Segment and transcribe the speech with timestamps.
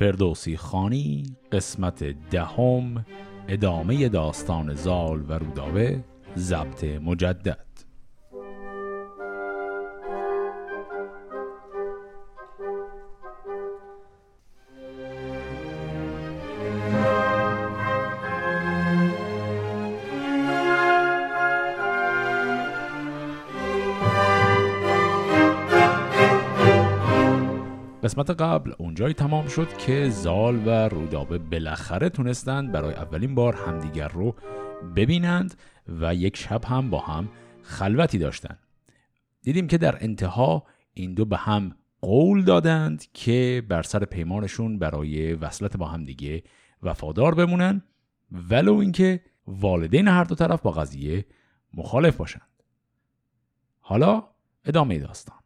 [0.00, 3.06] فردوسی خانی قسمت دهم
[3.48, 6.04] ادامه داستان زال و رودابه
[6.36, 7.69] ضبط مجدد.
[28.10, 34.08] قسمت قبل اونجایی تمام شد که زال و رودابه بالاخره تونستند برای اولین بار همدیگر
[34.08, 34.34] رو
[34.96, 35.54] ببینند
[35.88, 37.28] و یک شب هم با هم
[37.62, 38.58] خلوتی داشتند.
[39.42, 45.34] دیدیم که در انتها این دو به هم قول دادند که بر سر پیمانشون برای
[45.34, 46.42] وصلت با هم دیگه
[46.82, 47.82] وفادار بمونن
[48.50, 51.26] ولو اینکه والدین هر دو طرف با قضیه
[51.74, 52.62] مخالف باشند.
[53.80, 54.24] حالا
[54.64, 55.39] ادامه داستان.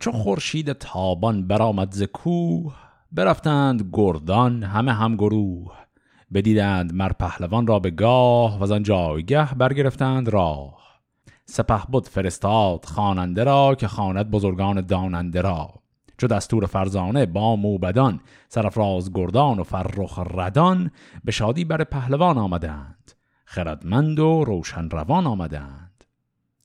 [0.00, 2.74] چو خورشید تابان برآمد ز کوه
[3.12, 5.76] برفتند گردان همه هم گروه
[6.34, 10.80] بدیدند مر پهلوان را به گاه و آن جایگه برگرفتند راه.
[11.44, 15.68] سپه بود فرستاد خواننده را که خواند بزرگان داننده را.
[16.18, 20.90] چو دستور فرزانه با موبدان سرفراز گردان و فرخ ردان
[21.24, 23.12] به شادی بر پهلوان آمدند.
[23.44, 26.04] خردمند و روشن روان آمدند.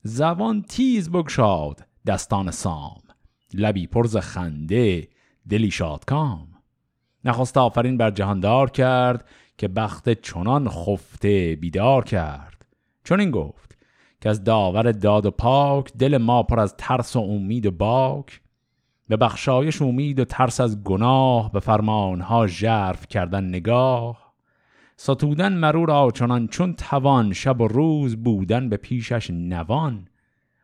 [0.02, 3.05] زبان تیز بگشاد دستان سام.
[3.54, 5.08] لبی پرز خنده
[5.48, 6.48] دلی شادکام.
[7.24, 12.66] نخواست آفرین بر جهاندار کرد که بخت چنان خفته بیدار کرد.
[13.04, 13.78] چون این گفت
[14.20, 18.40] که از داور داد و پاک دل ما پر از ترس و امید و باک.
[19.08, 24.34] به بخشایش امید و ترس از گناه به فرمانها ژرف کردن نگاه.
[24.96, 30.08] ستودن مرو را چنان چون توان شب و روز بودن به پیشش نوان.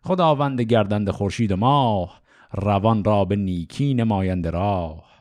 [0.02, 2.21] خداوند گردند خورشید و ماه
[2.52, 5.12] روان را به نیکی نماینده راه.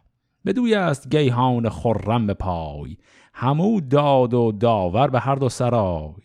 [0.45, 2.97] بدوی است گیهان خرم به پای
[3.33, 6.23] همو داد و داور به هر دو سرای.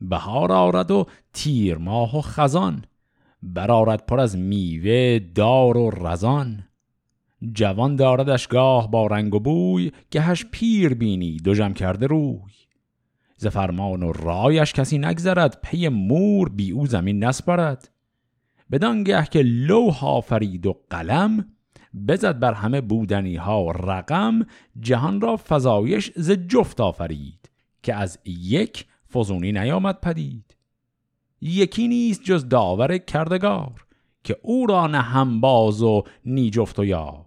[0.00, 2.84] بهار آرد و تیر ماه و خزان
[3.42, 6.64] برارد پر از میوه دار و رزان.
[7.52, 12.52] جوان داردش گاه با رنگ و بوی گهش پیر بینی دو جم کرده روی.
[13.36, 17.93] ز فرمان و رایش کسی نگذرد پی مور بی او زمین نسپرد.
[18.70, 21.54] بدانگه که لوح آفرید و قلم
[22.08, 24.46] بزد بر همه بودنی ها رقم
[24.80, 27.50] جهان را فضایش ز جفت آفرید
[27.82, 30.56] که از یک فزونی نیامد پدید.
[31.40, 33.86] یکی نیست جز داور کردگار
[34.24, 37.26] که او را نه هم باز و نی جفت و یار.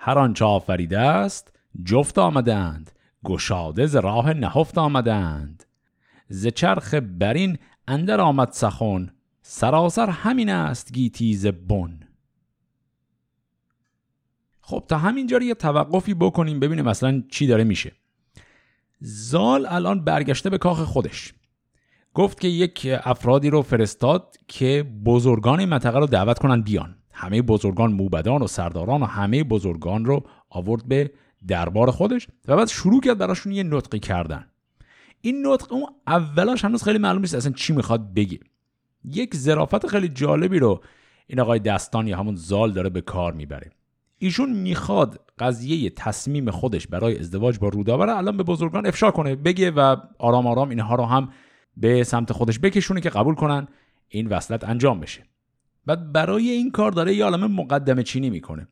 [0.00, 1.52] هر آنچه آفریده است
[1.84, 2.90] جفت آمدند
[3.24, 5.64] گشاده ز راه نهفت آمدند.
[6.28, 7.58] ز چرخ برین
[7.88, 9.10] اندر آمد سخن
[9.52, 12.00] سراسر همین است گیتیز بن
[14.60, 17.92] خب تا همینجا یه توقفی بکنیم ببینیم مثلا چی داره میشه.
[19.00, 21.34] زال الان برگشته به کاخ خودش.
[22.14, 26.94] گفت که یک افرادی رو فرستاد که بزرگان منطقه رو دعوت کنن بیان.
[27.12, 31.10] همه بزرگان موبدان و سرداران و همه بزرگان رو آورد به
[31.46, 34.46] دربار خودش و بعد شروع کرد براشون یه نطقی کردن.
[35.20, 38.40] این نطق اون اولاش هنوز خیلی معلوم نیست اصلا چی می‌خواد بگه.
[39.04, 40.80] یک ظرافت خیلی جالبی رو
[41.26, 43.70] این آقای دستان یا همون زال داره به کار می‌بره.
[44.18, 49.70] ایشون می‌خواد قضیه تصمیم خودش برای ازدواج با رودابره الان به بزرگان افشا کنه بگه
[49.70, 51.32] و آرام آرام اینها رو هم
[51.76, 53.68] به سمت خودش بکشونه که قبول کنن
[54.08, 55.24] این وصلت انجام بشه.
[55.86, 58.68] بعد برای این کار داره یه عالم مقدمه چینی می‌کنه.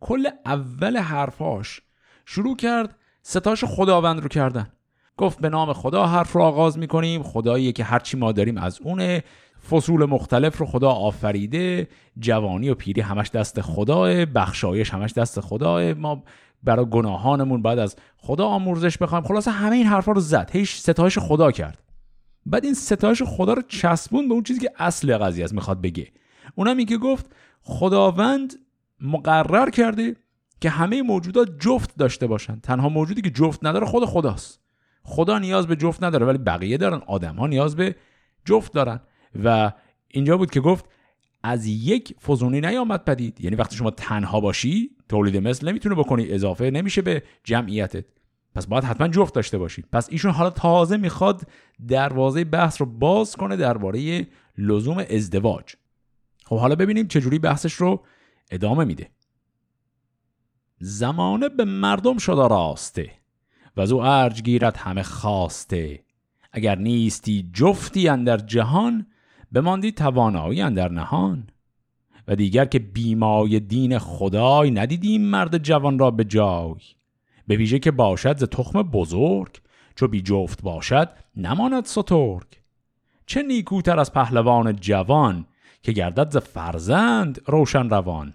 [0.00, 1.80] کل اول حرفاش
[2.26, 4.68] شروع کرد ستاش خداوند رو کردن.
[5.16, 9.24] گفت به نام خدا حرف رو آغاز می‌کنیم خدایی که هرچی ما داریم از اونه.
[9.70, 11.88] فصول مختلف رو خدا آفریده
[12.18, 15.92] جوانی و پیری همش دست خداه بخشایش همش دست خداه.
[15.92, 16.22] ما
[16.62, 19.24] برای گناهانمون بعد از خدا آمرزش بخوایم.
[19.24, 20.50] خلاصه همه این حرفا رو زد.
[20.52, 21.82] هیچ ستایش خدا کرد.
[22.46, 26.08] بعد این ستایش خدا رو چسبون به اون چیزی که اصل قضیه است می‌خواد بگه.
[26.54, 27.26] اونم این که گفت
[27.62, 28.54] خداوند
[29.00, 30.16] مقرر کرده
[30.60, 34.60] که همه موجودات جفت داشته باشن تنها موجودی که جفت نداره خود خداست.
[35.02, 37.02] خدا نیاز به جفت نداره ولی بقیه دارن.
[37.06, 37.96] آدم ها نیاز به
[38.44, 39.00] جفت دارن.
[39.44, 39.72] و
[40.08, 40.84] اینجا بود که گفت
[41.42, 43.40] از یک فزونی نیامد پدید.
[43.40, 48.04] یعنی وقتی شما تنها باشی تولید مثل نمی‌تونه بکنی اضافه نمیشه به جمعیتت.
[48.54, 49.84] پس باید حتما جفت داشته باشی.
[49.92, 51.42] پس ایشون حالا تازه می‌خواد
[51.88, 54.26] دروازه بحث رو باز کنه درباره
[54.58, 55.74] لزوم ازدواج.
[56.44, 58.04] خب حالا ببینیم چجوری بحثش رو
[58.50, 59.10] ادامه میده.
[60.80, 63.10] زمانه به مردم شده راسته
[63.76, 66.04] و از او ارج گیرد همه خواسته.
[66.52, 69.06] اگر نیستی جفتی اندر جهان
[69.52, 71.48] بماندی توانایی در نهان.
[72.28, 76.74] و دیگر که بیمای دین خدای ندیدیم مرد جوان را به جای.
[77.46, 79.60] به ویژه که باشد ز تخم بزرگ
[79.94, 82.46] چو بی جفت باشد نماند سترگ.
[83.26, 85.46] چه نیکوتر از پهلوان جوان
[85.82, 88.34] که گردد ز فرزند روشن روان.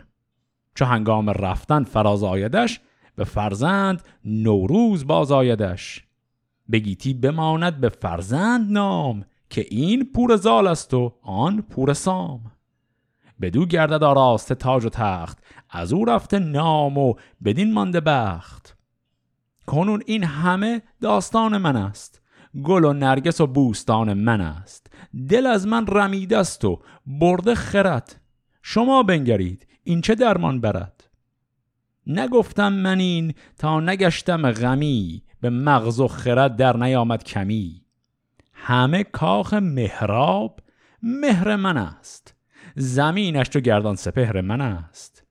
[0.76, 2.80] چو هنگام رفتن فراز آیدش
[3.16, 6.04] به فرزند نوروز باز آیدش.
[6.72, 12.52] بگیتی بماند به فرزند نام که این پور زال است و آن پور سام.
[13.42, 15.38] بدو گردد آراسته تاج و تخت
[15.70, 17.14] از او رفته نام و
[17.44, 18.78] بدین مانده بخت.
[19.68, 22.22] کنون این همه داستان من است
[22.64, 24.88] گل و نرگس و بوستان من است.
[25.30, 28.22] دل از من رمیده است و برده خرد.
[28.62, 31.10] شما بنگرید این چه درمان برد؟
[32.08, 37.83] نگفتم من این تا نگشتم غمی به مغز و خرد در نیامد کمی.
[38.66, 40.60] همه کاخ مهراب
[41.02, 42.36] مهر من است.
[42.76, 45.24] زمینش تو گردان سپهر من است.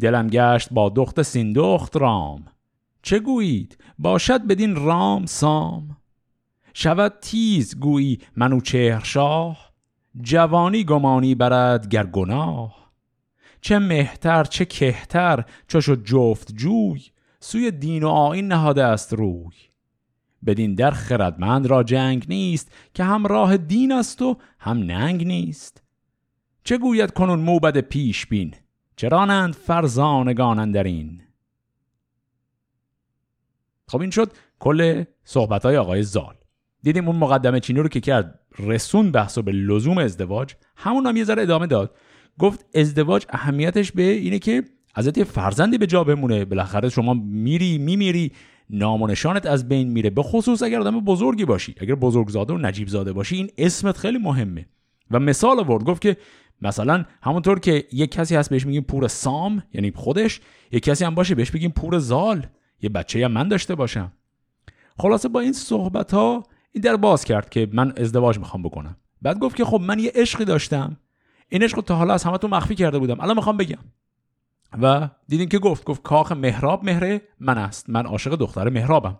[0.00, 2.46] دلم گشت با دخت سیندخت رام.
[3.02, 5.96] چه گویید؟ باشد بدین رام سام.
[6.74, 9.72] شود تیز گویی منو چهر شاه
[10.20, 12.92] جوانی گمانی برد گر گناه.
[13.60, 17.02] چه مهتر چه کهتر چو شد جفت جوی.
[17.40, 19.67] سوی دین و آین نهاده است روی.
[20.46, 25.82] بدین در خردمند را جنگ نیست که هم راه دین است و هم ننگ نیست.
[26.64, 28.54] چه گوید کنون موبد پیش بین؟
[28.96, 31.22] چرانند فرزانگان این؟
[33.88, 36.34] خب این شد کل صحبت های آقای زال.
[36.82, 41.24] دیدیم اون مقدمه چینی رو که کرد رسون بحث به لزوم ازدواج همون هم یه
[41.24, 41.96] ذره ادامه داد.
[42.38, 44.62] گفت ازدواج اهمیتش به اینه که
[44.94, 46.44] ازت یه فرزندی به جا بمونه.
[46.44, 48.32] بالاخره شما میری میمیری.
[48.70, 50.10] نام و نشانت از بین میره.
[50.10, 51.74] به خصوص اگر آدم بزرگی باشی.
[51.80, 54.66] اگر بزرگزاده و نجیب زاده باشی این اسمت خیلی مهمه.
[55.10, 56.16] و مثال آورد گفت که
[56.62, 60.40] مثلا همونطور که یک کسی هست بهش میگیم پور سام یعنی خودش
[60.72, 62.46] یک کسی هم باشه بهش بگیم پور زال.
[62.82, 64.12] یه بچه هم من داشته باشم.
[64.98, 66.42] خلاصه با این صحبت ها
[66.72, 68.96] این در باز کرد که من ازدواج می‌خوام بکنم.
[69.22, 70.96] بعد گفت که خب من یه عشقی داشتم.
[71.48, 73.20] این عشق تا حالا از همتون مخفی کرده بودم.
[73.20, 73.78] الان می‌خوام بگم.
[74.82, 77.90] و دیدین که گفت گفت کاخ مهراب مهره من است.
[77.90, 79.18] من عاشق دختر مهرابم.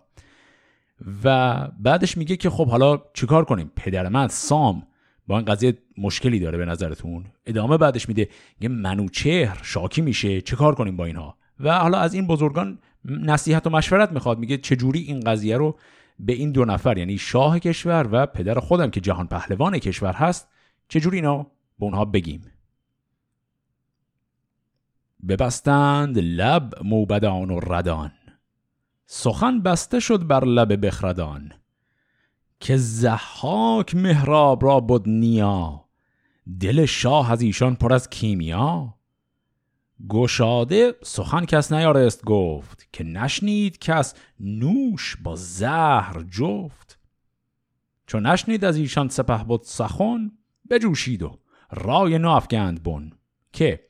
[1.25, 4.83] و بعدش میگه که خب حالا چیکار کنیم؟ پدر من سام
[5.27, 8.29] با این قضیه مشکلی داره به نظرتون؟ ادامه بعدش میده
[8.61, 13.67] یه منوچهر شاکی میشه چه کار کنیم با اینها؟ و حالا از این بزرگان نصیحت
[13.67, 15.79] و مشورت می‌خواد میگه چجوری این قضیه رو
[16.21, 20.49] به این دو نفر یعنی شاه کشور و پدر خودم که جهان پهلوان کشور هست
[20.89, 21.37] چجوری اینا
[21.79, 22.43] به اونها بگیم؟
[25.29, 28.13] ببستند لب موبدان و ردان.
[29.07, 31.53] سخن بسته شد بر لب بخردان.
[32.61, 35.85] که زحاک مهراب را بود نیا
[36.61, 38.95] دل شاه از ایشان پر از کیمیا.
[40.09, 46.99] گشاده سخن کس نیارست گفت که نشنید کس نوش با زهر جفت.
[48.07, 50.31] چون نشنید از ایشان سپه بود سخن
[50.71, 51.39] بجوشید و
[51.71, 53.11] رای نافگند بن.
[53.53, 53.88] که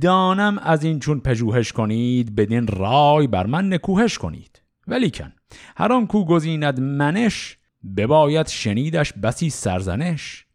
[0.00, 4.62] دانم از این چون پژوهش کنید بدین رای بر من نکوهش کنید.
[4.88, 5.32] ولیکن
[5.76, 7.58] هر آن کو گزیند منش
[7.96, 10.46] بباید شنیدش بسی سرزنش.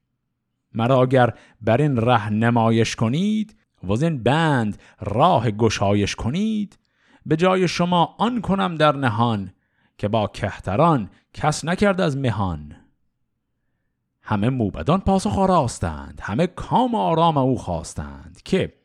[0.74, 6.77] مرا اگر بر این ره نمایش کنید وزن بند راه گشایش کنید.
[7.25, 9.51] به جای شما آن کنم در نهان
[9.98, 12.75] که با کهتران کس نکرد از مهان.
[14.22, 18.80] همه موبدان پاسخ آراستند همه کام آرام او خواستند که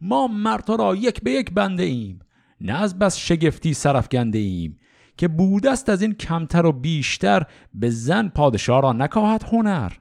[0.00, 2.18] ما مرتا را یک به یک بنده ایم.
[2.60, 4.78] نه از بس شگفتی سرفگنده ایم.
[5.16, 9.92] که بودست از این کمتر و بیشتر به زن پادشاه را نکاهد هنر.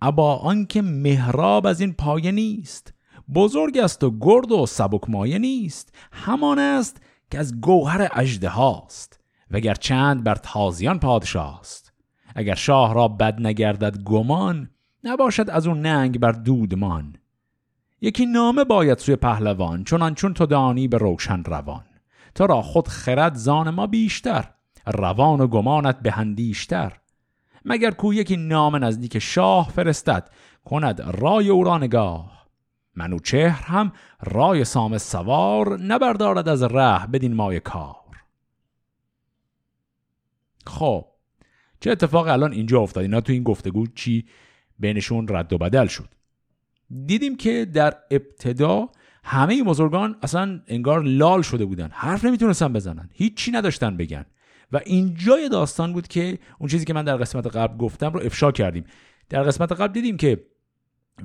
[0.00, 2.94] ابا آنکه مهراب از این پایه نیست.
[3.34, 5.94] بزرگ است و گرد و سبک مایه نیست.
[6.12, 9.20] همان است که از گوهر اجده هاست
[9.50, 11.92] وگر چند بر تازیان پادشاه است.
[12.34, 14.70] اگر شاه را بد نگردد گمان
[15.04, 17.16] نباشد از اون ننگ بر دودمان.
[18.00, 21.84] یکی نامه باید سوی پهلوان چونان چون تو دانی به روشن روان.
[22.34, 24.50] تو را خود خرد زان ما بیشتر
[24.86, 26.92] روان و گمانت به هندیشتر
[27.64, 30.30] مگر کو یکی نام نزدیک شاه فرستد
[30.64, 32.46] کند رای او را نگاه.
[32.94, 37.96] منوچهر هم رای سام سوار نبردارد از ره بدین مای کار.
[40.66, 41.04] خب
[41.80, 44.26] چه اتفاق الان اینجا افتاد؟ اینا تو این گفتگو چی؟
[44.78, 46.08] بینشون رد و بدل شد.
[47.06, 48.88] دیدیم که در ابتدا
[49.24, 51.88] همه بزرگان اصلا انگار لال شده بودن.
[51.92, 53.10] حرف نمی‌تونستن بزنن.
[53.12, 54.24] هیچی نداشتن بگن.
[54.72, 58.52] و اینجای داستان بود که اون چیزی که من در قسمت قبل گفتم رو افشا
[58.52, 58.84] کردیم.
[59.28, 60.44] در قسمت قبل دیدیم که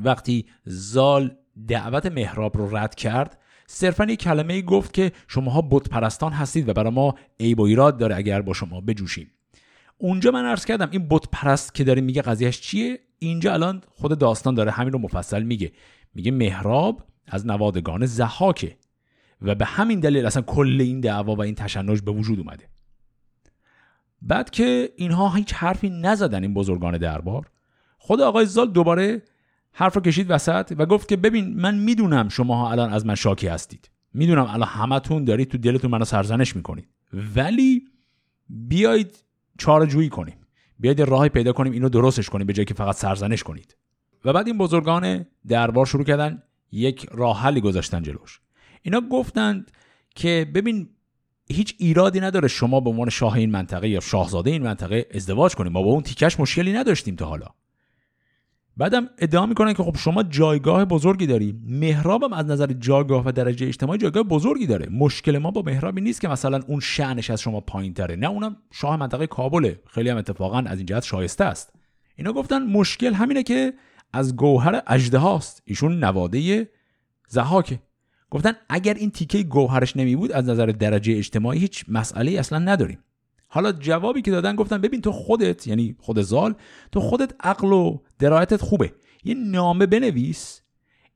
[0.04, 1.36] وقتی زال
[1.68, 6.74] دعوت مهراب رو رد کرد صرفا یک کلمه گفت که شماها بت پرستان هستید و
[6.74, 9.32] برای ما عیب و ایراد داره اگر با شما بجوشیم
[9.98, 14.20] اونجا من عرض کردم این بت پرست که داره میگه قضیهش چیه؟ اینجا الان خود
[14.20, 15.72] داستان داره همین رو مفصل میگه.
[16.16, 18.78] میگه مهراب از نوادگان زحاکه
[19.42, 22.70] و به همین دلیل اصلا کل این دعوا و این تشنج به وجود اومده.
[24.22, 27.50] بعد که اینها هیچ حرفی نزدن این بزرگان دربار
[27.98, 29.22] خود آقای زال دوباره
[29.72, 33.48] حرف رو کشید وسط و گفت که ببین من می‌دونم شماها الان از من شاکی
[33.48, 33.90] هستید.
[34.14, 36.88] می‌دونم الان همتون دارید تو دلتون منو سرزنش می‌کنید.
[37.36, 37.86] ولی
[38.50, 39.24] بیایید
[39.58, 40.38] چاره جویی کنیم.
[40.80, 43.78] بیایید راهی پیدا کنیم اینو درستش کنیم به جای که فقط سرزنش کنید.
[44.26, 48.42] و بعد این بزرگان دربار شروع کردن یک راه حلی گذاشتن جلوش.
[48.82, 49.72] اینا گفتند
[50.16, 50.90] که ببین
[51.50, 55.72] هیچ ایرادی نداره شما به عنوان شاه این منطقه یا شاهزاده این منطقه ازدواج کنیم.
[55.72, 57.48] ما با اون تیکش مشکلی نداشتیم تا حالا.
[58.78, 61.56] بعدم ادعا می‌کنن که خب شما جایگاه بزرگی داری.
[61.66, 64.90] مهرابم از نظر جایگاه و درجه اجتماعی جایگاه بزرگی داره.
[64.90, 68.56] مشکل ما با مهرابی نیست که مثلا اون شعنش از شما پایین تره نه اونم
[68.72, 69.80] شاه منطقه کابله.
[69.88, 71.74] خیلی هم اتفاقا از این جهت شایسته است.
[72.16, 73.74] اینا گفتن مشکل همینه که
[74.14, 75.64] از گوهر اجده هاست.
[75.66, 76.70] ایشون نواده
[77.28, 77.80] زهاکه
[78.30, 83.00] گفتن اگر این تیکه گوهرش نمی بود از نظر درجه اجتماعی هیچ مسئله اصلا نداریم.
[83.48, 86.56] حالا جوابی که دادن گفتن ببین تو خودت یعنی خود زال
[86.92, 88.94] تو خودت عقل و درایتت خوبه.
[89.24, 90.62] یه نامه بنویس.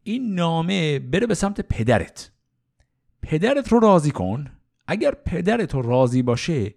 [0.03, 2.31] این نامه بره به سمت پدرت.
[3.21, 4.51] پدرت رو راضی کن.
[4.87, 6.73] اگر پدرت رو راضی باشه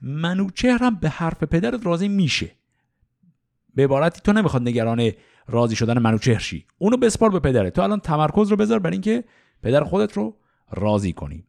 [0.00, 2.50] منوچهرم به حرف پدرت راضی میشه.
[3.74, 5.10] به عبارتی تو نمی‌خواد نگران
[5.48, 6.66] راضی شدن منوچهر شی.
[6.78, 7.72] اونو بسپار به پدرت.
[7.72, 9.24] تو الان تمرکز رو بذار بر اینکه
[9.62, 10.36] پدر خودت رو
[10.70, 11.46] راضی کنی.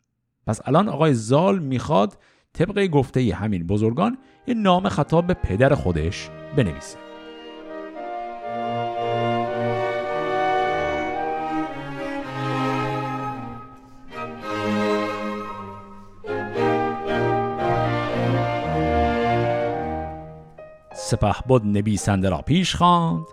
[0.47, 2.17] پس الان آقای زال می‌خواد
[2.53, 7.10] طبق گفته همین بزرگان یه نام خطاب به پدر خودش بنویسه.
[21.11, 23.25] سپه بود نویسنده را پیش خواند.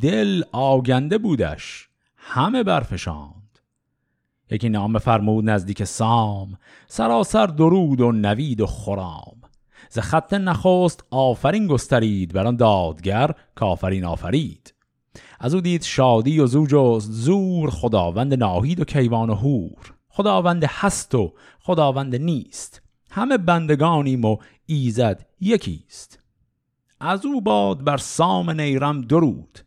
[0.00, 3.34] دل آگنده بودش همه برفشان
[4.50, 9.40] یکی نام فرمود نزدیک سام سراسر درود و نوید و خرام.
[9.90, 14.74] ز خط نخست آفرین گسترید بر آن دادگر کافرین آفرید.
[15.40, 20.64] از او دید شادی و زوج و زور خداوند ناهید و کیوان و هور خداوند
[20.64, 22.82] هست و خداوند نیست.
[23.10, 26.21] همه بندگانیم و ایزد یکیست.
[27.04, 29.58] از او باد بر سام نیرم درود.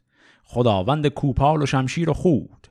[0.44, 2.68] خداوند کوپال و شمشیر و خود.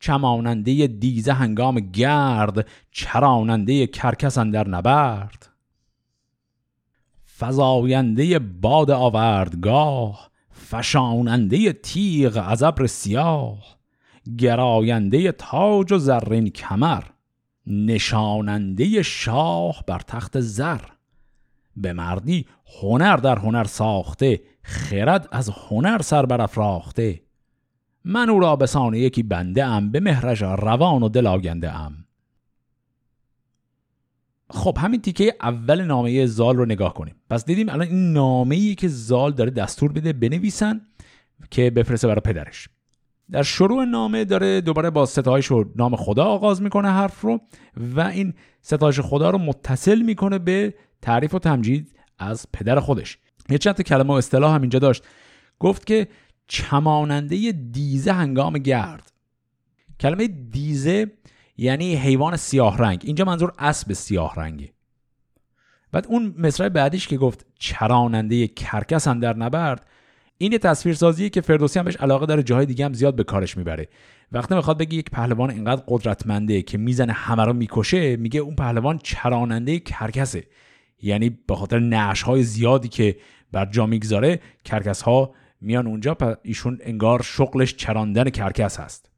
[0.00, 5.48] چماننده دیزه هنگام گرد چراننده کرکس در نبرد.
[7.38, 13.78] فزاینده باد آوردگاه فشاننده تیغ از ابر سیاه.
[14.38, 17.02] گراینده تاج و زرین کمر
[17.66, 20.80] نشاننده شاه بر تخت زر.
[21.76, 22.46] به مردی
[22.82, 27.22] هنر در هنر ساخته خرد از هنر سر برافراخته.
[28.04, 32.04] من او را به سان یکی بنده ام به مهرش روان و دل آگنده ام.
[34.50, 37.14] خب همین تیکه اول نامه زال رو نگاه کنیم.
[37.30, 40.80] پس دیدیم الان این نامه ای که زال داره دستور بده بنویسن
[41.50, 42.68] که بفرسته برای پدرش.
[43.30, 47.40] در شروع نامه داره دوباره با ستایش و نام خدا آغاز می‌کنه حرف رو
[47.76, 53.18] و این ستایش خدا رو متصل می‌کنه به تعریف و تمجید از پدر خودش.
[53.50, 55.04] یه چند کلمه و اصطلاح هم اینجا داشت.
[55.58, 56.08] گفت که
[56.48, 59.12] چماننده دیزه هنگام گرد.
[60.00, 61.12] کلمه دیزه
[61.56, 63.02] یعنی حیوان سیاه رنگ.
[63.04, 64.72] اینجا منظور اسب سیاه رنگه.
[65.92, 69.86] بعد اون مصرع بعدیش که گفت چراننده کرکس هم در نبرد
[70.38, 73.56] این تصویر سازیه که فردوسی هم بهش علاقه داره جاهای دیگه هم زیاد به کارش
[73.56, 73.88] می‌بره.
[74.32, 78.98] وقتی می‌خواد بگه یک پهلوان اینقدر قدرتمنده که می‌زنه همه رو می‌کشه میگه اون پهلوان
[78.98, 80.44] چراننده کرکسه.
[81.02, 83.16] یعنی به خاطر نعش های زیادی که
[83.52, 89.10] بر جا می‌گذاره کرکس ها میان اونجا ایشون انگار شغلش چراندن کرکس هست.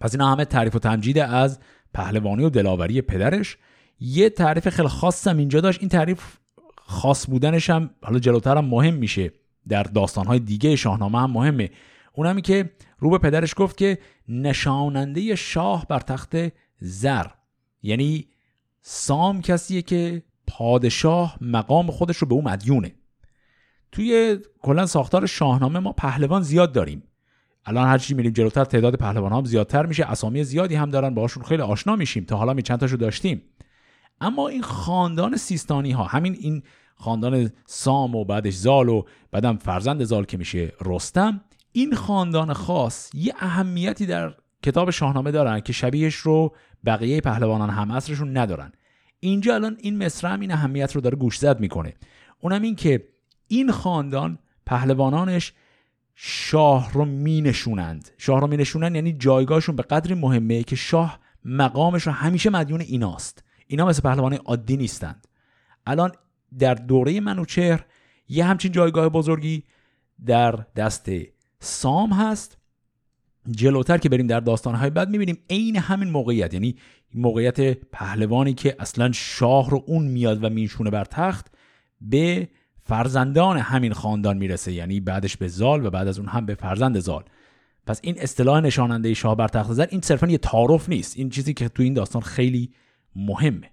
[0.00, 1.60] پس اینا همه تعریف و تمجید از
[1.94, 3.56] پهلوانی و دلاوری پدرش.
[4.00, 5.80] یه تعریف خیلی خاص هم اینجا داشت.
[5.80, 6.36] این تعریف
[6.76, 9.32] خاص بودنش هم حالا جلوتر هم مهم میشه.
[9.68, 11.70] در داستانهای دیگه شاهنامه هم مهمه.
[12.12, 16.36] اونمی که رو به پدرش گفت که نشاننده شاه بر تخت
[16.78, 17.26] زر.
[17.82, 18.26] یعنی
[18.80, 22.94] سام کسیه که پادشاه مقام خودش رو به او مدیونه.
[23.92, 27.02] توی کلا ساختار شاهنامه ما پهلوان زیاد داریم.
[27.66, 31.42] الان هر چی میریم جلوتر تعداد پهلوان هم زیادتر میشه اسامی زیادی هم دارن باهاشون
[31.42, 33.42] خیلی آشنا میشیم تا حالا می چند تاشو داشتیم.
[34.20, 36.62] اما این خاندان سیستانی ها همین این
[36.94, 41.40] خاندان سام و بعدش زال و بعدم فرزند زال که میشه رستم
[41.72, 46.54] این خاندان خاص یه اهمیتی در کتاب شاهنامه دارن که شبیهش رو
[46.86, 48.72] بقیه پهلوانان هم ندارن.
[49.20, 51.94] اینجا الان این مصرع هم این اهمیت رو داره گوش زد می‌کنه.
[52.40, 53.08] اونم این که
[53.48, 55.52] این خاندان پهلوانانش
[56.14, 61.20] شاه رو می نشونند شاه رو می نشونند یعنی جایگاهشون به قدری مهمه که شاه
[61.44, 63.44] مقامش رو همیشه مدیون ایناست.
[63.66, 65.26] اینا مثل پهلوان عادی نیستند.
[65.86, 66.12] الان
[66.58, 67.84] در دوره منوچهر
[68.28, 69.64] یه همچین جایگاه بزرگی
[70.26, 71.10] در دست
[71.60, 72.57] سام هست.
[73.50, 76.54] جلوتر که بریم در داستانهای بعد می‌بینیم عین همین موقعیت.
[76.54, 76.76] یعنی
[77.14, 81.46] موقعیت پهلوانی که اصلا شاه رو اون میاد و میشونه بر تخت
[82.00, 82.48] به
[82.82, 84.72] فرزندان همین خاندان می‌رسه.
[84.72, 87.24] یعنی بعدش به زال و بعد از اون هم به فرزند زال.
[87.86, 91.16] پس این اصطلاح نشاننده شاه بر تخت زر این صرفا یه تعارف نیست.
[91.16, 92.72] این چیزی که تو این داستان خیلی
[93.16, 93.70] مهمه.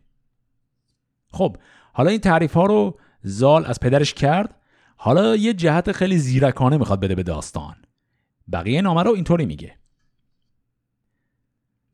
[1.32, 1.58] خب
[1.94, 4.56] حالا این تعریف ها رو زال از پدرش کرد.
[4.98, 7.76] حالا یه جهت خیلی زیرکانه می‌خواد بده به داستان.
[8.52, 9.76] بقیه نامه رو اینطوری میگه.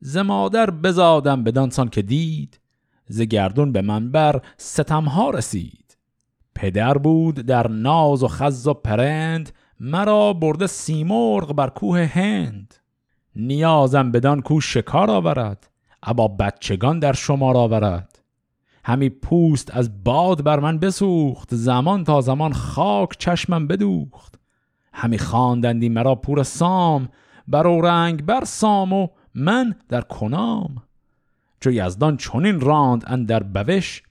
[0.00, 2.60] ز مادر بزادم بدانسان که دید
[3.08, 5.96] ز گردون به منبر ستمها رسید.
[6.54, 12.74] پدر بود در ناز و خز و پرند مرا برده سیمرغ بر کوه هند.
[13.36, 15.70] نیازم بدان کو شکار آورد
[16.02, 18.18] ابا بچگان در شمار آورد.
[18.84, 24.38] همی پوست از باد بر من بسوخت زمان تا زمان خاک چشمم بدوخت.
[24.92, 27.08] همی خواندندی مرا پور سام
[27.48, 30.82] بر رنگ بر سام و من در کنام.
[31.60, 34.02] چو یزدان چنین راند اندر بوش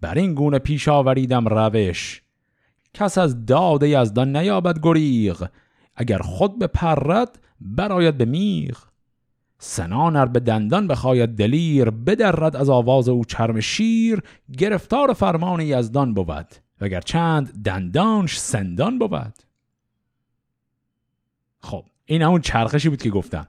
[0.00, 2.22] بر این گونه پیش آوریدم روش.
[2.94, 5.48] کس از داد یزدان نیابد گریغ
[5.96, 8.78] اگر خود به پرد براید به میغ.
[9.58, 14.22] سنان به دندان بخواید دلیر بدرد از آواز او چرم شیر.
[14.58, 16.46] گرفتار فرمان یزدان بود
[16.80, 19.34] وگر چند دندانش سندان بود.
[21.64, 23.46] خب این همون چرخشی بود که گفتم.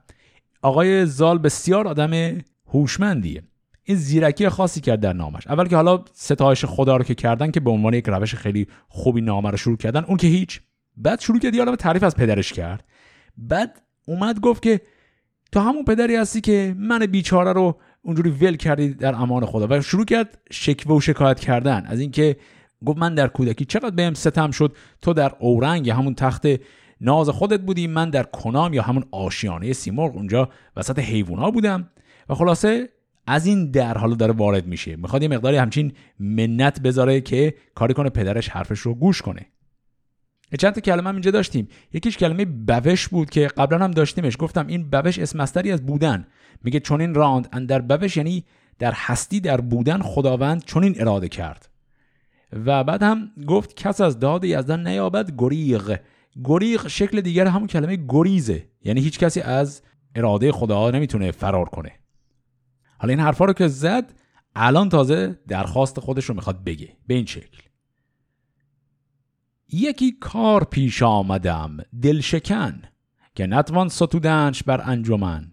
[0.62, 3.42] آقای زال بسیار آدم هوشمندیه.
[3.84, 5.46] این زیرکی خاصی کرد در نامش.
[5.46, 9.20] اول که حالا ستایش خدا رو که کردن که به عنوان یک روش خیلی خوبی
[9.20, 10.60] نامه رو شروع کردن اون که هیچ.
[10.96, 12.84] بعد شروع کرد یه تعریف از پدرش کرد.
[13.36, 14.80] بعد اومد گفت که
[15.52, 19.66] تو همون پدری هستی که من بیچاره رو اونجوری ول کردی در امان خدا.
[19.70, 21.86] و شروع کرد شکوه و شکایت کردن.
[21.86, 22.36] از اینکه
[22.86, 26.46] گفت من در کودکی چقدر بهم ستم شد تو در اورنگ همون تخت
[27.00, 31.90] ناز خودت بودی من در کنام یا همون آشیانه سیمرغ اونجا وسط حیوونا بودم.
[32.28, 32.88] و خلاصه
[33.26, 34.96] از این در حالا داره وارد میشه.
[34.96, 39.46] می‌خواد یه مقداری همچین منت بذاره که کاری کنه پدرش حرفش رو گوش کنه.
[40.58, 41.68] چند تا کلمه هم اینجا داشتیم.
[41.92, 44.36] یکیش کلمه بوش بود که قبلا هم داشتیمش.
[44.38, 46.26] گفتم این بوش اسم مستری از بودن.
[46.64, 48.44] میگه چون این راند اندر بوش یعنی
[48.78, 51.68] در هستی در بودن خداوند چنین اراده کرد.
[52.52, 55.96] و بعد هم گفت کس از داد یزدان نیابد گریغ.
[56.44, 58.68] گریغ شکل دیگر همون کلمه گریزه.
[58.84, 59.82] یعنی هیچ کسی از
[60.14, 61.92] اراده خدا نمی‌تونه فرار کنه.
[62.98, 64.12] حالا این حرفا رو که زد
[64.54, 66.96] الان تازه درخواست خودش رو می‌خواد بگه.
[67.06, 67.62] به این شکل.
[69.72, 72.82] یکی کار پیش آمدم دل شکن
[73.34, 75.50] که نتوان ستودنش بر انجمن.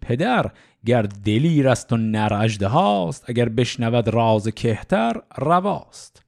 [0.00, 0.52] پدر
[0.86, 6.22] گر دلیر است و نر هاست اگر بشنود راز کهتر رواست.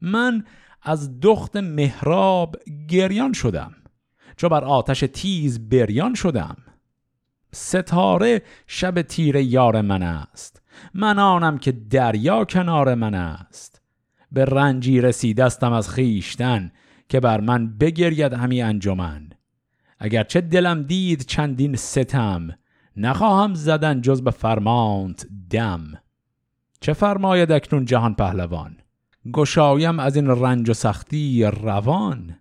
[0.00, 0.44] من
[0.82, 2.56] از دخت مهراب
[2.88, 3.72] گریان شدم.
[4.36, 6.56] چو بر آتش تیز بریان شدم.
[7.52, 10.62] ستاره شب تیر یار من است.
[10.94, 13.82] من آنم که دریا کنار من است.
[14.32, 16.72] به رنجی رسیدستم از خیشتن
[17.08, 19.30] که بر من بگرید همی انجمن.
[19.98, 22.48] اگرچه دلم دید چندین ستم
[22.96, 25.92] نخواهم زدن جز به فرمانت دم.
[26.80, 28.76] چه فرماید اکنون جهان پهلوان؟
[29.32, 32.36] گشایم از این رنج و سختی روان.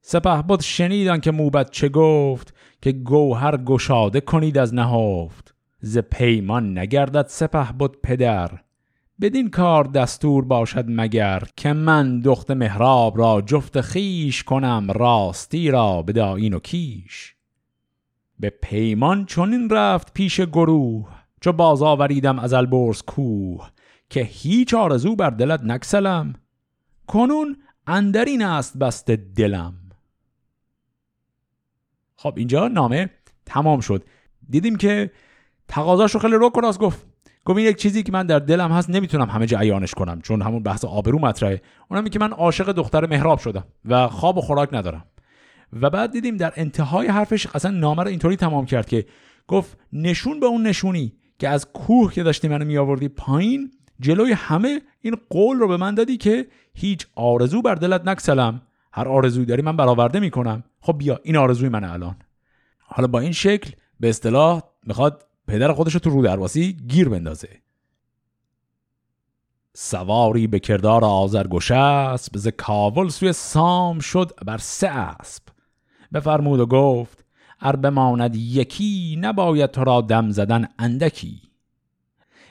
[0.00, 5.54] سپه بود شنیدن که موبت چه گفت که گوهر گشاده کنید از نهفت.
[5.80, 8.50] ز پیمان نگردد سپه بود پدر
[9.20, 16.02] بدین کار دستور باشد مگر که من دخت مهراب را جفت خیش کنم راستی را
[16.02, 17.34] به داین و کیش.
[18.40, 21.08] به پیمان چنین رفت پیش گروه
[21.40, 23.70] چو باز آوریدم از البرز کوه.
[24.10, 26.32] که هیچ آرزو بر دلت نکسلم.
[27.06, 29.74] کنون اندرین است بست دلم.
[32.16, 33.10] خب اینجا نامه
[33.46, 34.04] تمام شد.
[34.48, 35.10] دیدیم که
[35.68, 37.06] تقاضاش رو خیلی رو کراس گفت
[37.44, 40.42] گفت این یک چیزی که من در دلم هست نمی‌تونم همه جا عیانش کنم چون
[40.42, 41.62] همون بحث آبرو مطرحه.
[41.90, 45.04] اونم که من عاشق دختر مهراب شدم و خواب و خوراک ندارم.
[45.72, 49.06] و بعد دیدیم در انتهای حرفش اصلا نامه رو اینطوری تمام کرد که
[49.48, 54.32] گفت نشون به اون نشونی که از کوه که داشتی منو می آوردی پایین جلوی
[54.32, 58.62] همه این قول رو به من دادی که هیچ آرزو بر دلت نکسلم.
[58.92, 60.64] هر آرزوی داری من برآورده می‌کنم.
[60.80, 62.16] خب بیا این آرزوی من الان.
[62.78, 67.48] حالا با این شکل به اصطلاح می‌خواد پدر خودش رو تو رو درواسی گیر بندازه.
[69.76, 75.42] سواری به کردار آزرگوش اسب ز کاول سوی سام شد بر سه اسب.
[76.12, 77.24] بفرمود و گفت
[77.60, 81.42] ار بماند یکی نباید تو را دم زدن اندکی.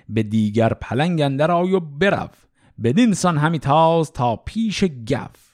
[0.10, 2.30] به دیگر پلنگ اندر آی و برو.
[2.84, 5.54] بدین سان همی تاز تا پیش گف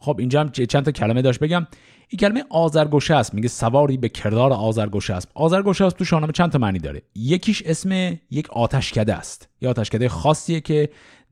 [0.00, 1.66] خب اینجا هم چند تا کلمه داشت بگم.
[2.08, 3.34] این کلمه آزرگوشه است.
[3.34, 5.28] میگه سواری به کردار آزرگوشه است.
[5.34, 9.48] آزرگوشه است تو شاهنامه چند تا معنی داره؟ یکیش اسم یک آتشکده است.
[9.60, 10.90] یا آتشکده خاصیه که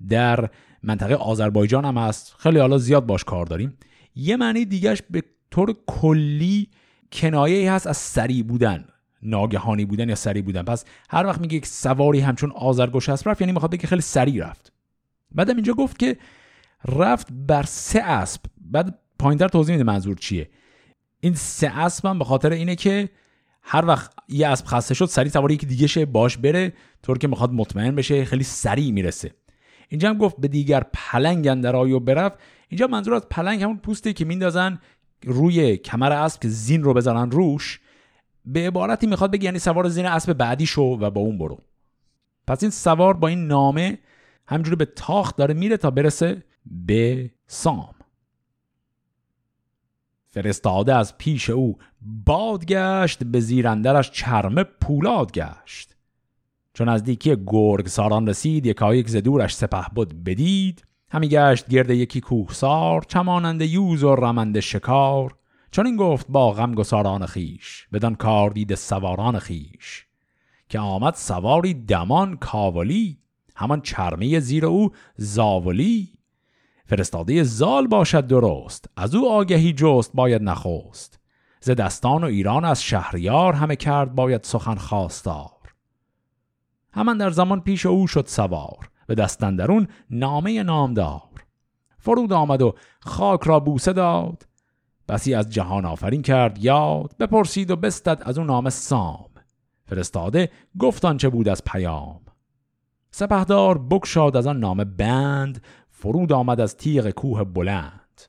[0.09, 0.51] در
[0.83, 2.35] منطقه آذربایجان هم هست.
[2.39, 3.79] خیلی حالا زیاد باش کار داریم.
[4.15, 6.69] یه معنی دیگهش به طور کلی
[7.13, 8.85] کنایه هست از سریع بودن.
[9.27, 10.63] ناگهانی بودن یا سریع بودن.
[10.63, 14.47] پس هر وقت میگه یک سواری همچون آزرگوش است رفت یعنی می‌خواد بگه خیلی سریع
[14.47, 14.73] رفت.
[15.35, 16.17] بعدم اینجا گفت که
[16.89, 18.41] رفت بر سه اسب.
[18.61, 20.51] بعد پایینتر توضیح میده منظور چیه.
[21.21, 23.09] این سه اسب هم به خاطر اینه که
[23.63, 26.73] هر وقت یه اسب خسته شد سریع سواری یکی دیگه شه باش بره.
[27.03, 29.31] طور که می‌خواد مطمئن بشه خیلی سریع می‌رسه.
[29.89, 32.33] اینجا هم گفت به دیگر پلنگ اندرای و برف
[32.69, 34.79] اینجا منظور از پلنگ همون پوستی که میندازن
[35.25, 37.81] روی کمر اسب که زین رو بزنن روش.
[38.47, 41.59] به عبارتی می‌خواد بگه یعنی سوار زین اسب بعدی شو و با اون برو.
[42.47, 43.99] پس این سوار با این نامه
[44.49, 47.95] همجوری به تاخت داره میره تا برسه به سام.
[50.27, 55.97] فرستاده از پیش او باد گشت به زیرندرش چرمه پولاد گشت.
[56.75, 60.85] چون نزدیکی گرگ ساران رسید یکایک ز دورش سپه بود بدید.
[61.11, 65.37] همی گشت گرد یکی کوهسار چمانند یوز و رمند شکار.
[65.71, 70.07] چون این گفت با غم گساران خیش بدان کار دید سواران خیش
[70.69, 73.19] که آمد سواری دمان کاولی
[73.57, 76.13] همان چرمه زیر او زاولی.
[76.87, 81.21] فرستاده زال باشد درست از او آگهی جست باید نخست.
[81.61, 85.51] ز دستان و ایران از شهریار همه کرد باید سخن خواستار.
[86.93, 91.23] همان در زمان پیش او شد سوار به دستندرون نامه نامدار.
[91.99, 94.47] فرود آمد و خاک را بوسه داد
[95.09, 99.31] بسی از جهان آفرین کرد یاد بپرسید و بستد از اون نام سام.
[99.85, 102.21] فرستاده گفتان چه بود از پیام.
[103.11, 108.23] سپهدار بکشاد از آن نام بند فرود آمد از تیغ کوه بلند.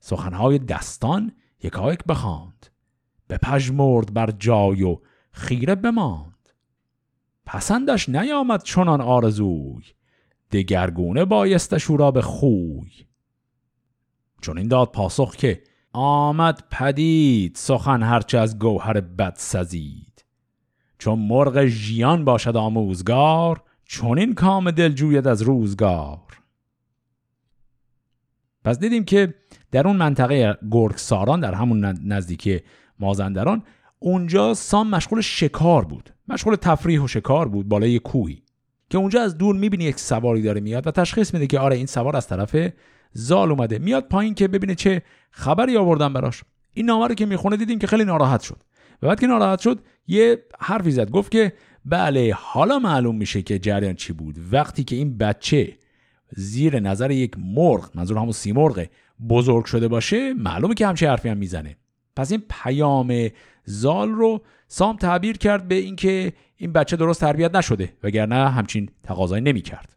[0.00, 2.66] سخنهای دستان یکایک بخواند
[3.28, 4.98] به پژمرد بر جای و
[5.32, 6.48] خیره بماند.
[7.46, 9.84] پسندش نیامد چنان آرزوی
[10.50, 12.90] دگرگونه بایستش او را به خوی.
[14.40, 20.24] چون این داد پاسخ که آمد پدید سخن هرچه از گوهر بد سزید.
[20.98, 26.18] چون مرغ ژیان باشد آموزگار چون این کام دل جوید از روزگار.
[28.64, 29.34] پس دیدیم که
[29.70, 32.60] در اون منطقه گرگساران در همون نزدیکی
[32.98, 33.62] مازندران
[33.98, 36.10] اونجا سام مشغول شکار بود.
[36.28, 38.42] مشغول تفریح و شکار بود بالای کوهی
[38.90, 41.86] که اونجا از دور می‌بینی یک سواری داره میاد و تشخیص میده که آره این
[41.86, 42.56] سوار از طرف
[43.12, 43.78] زال اومده.
[43.78, 46.42] میاد پایین که ببینه چه خبری آوردن براش.
[46.74, 48.62] این نامه رو که می‌خونه دیدیم که خیلی ناراحت شد.
[49.02, 51.10] و بعد که ناراحت شد یه حرفی زد.
[51.10, 51.52] گفت که
[51.84, 54.36] بله حالا معلوم میشه که جریان چی بود.
[54.52, 55.76] وقتی که این بچه
[56.36, 58.86] زیر نظر یک مرغ منظور همون سیمرغ
[59.28, 61.76] بزرگ شده باشه معلومه که همچه حرفی هم می‌زنه.
[62.16, 63.28] پس این پیام
[63.64, 69.42] زال رو سام تعبیر کرد به اینکه این بچه درست تربیت نشده وگرنه همچین تقاضایی
[69.42, 69.96] نمی‌کرد.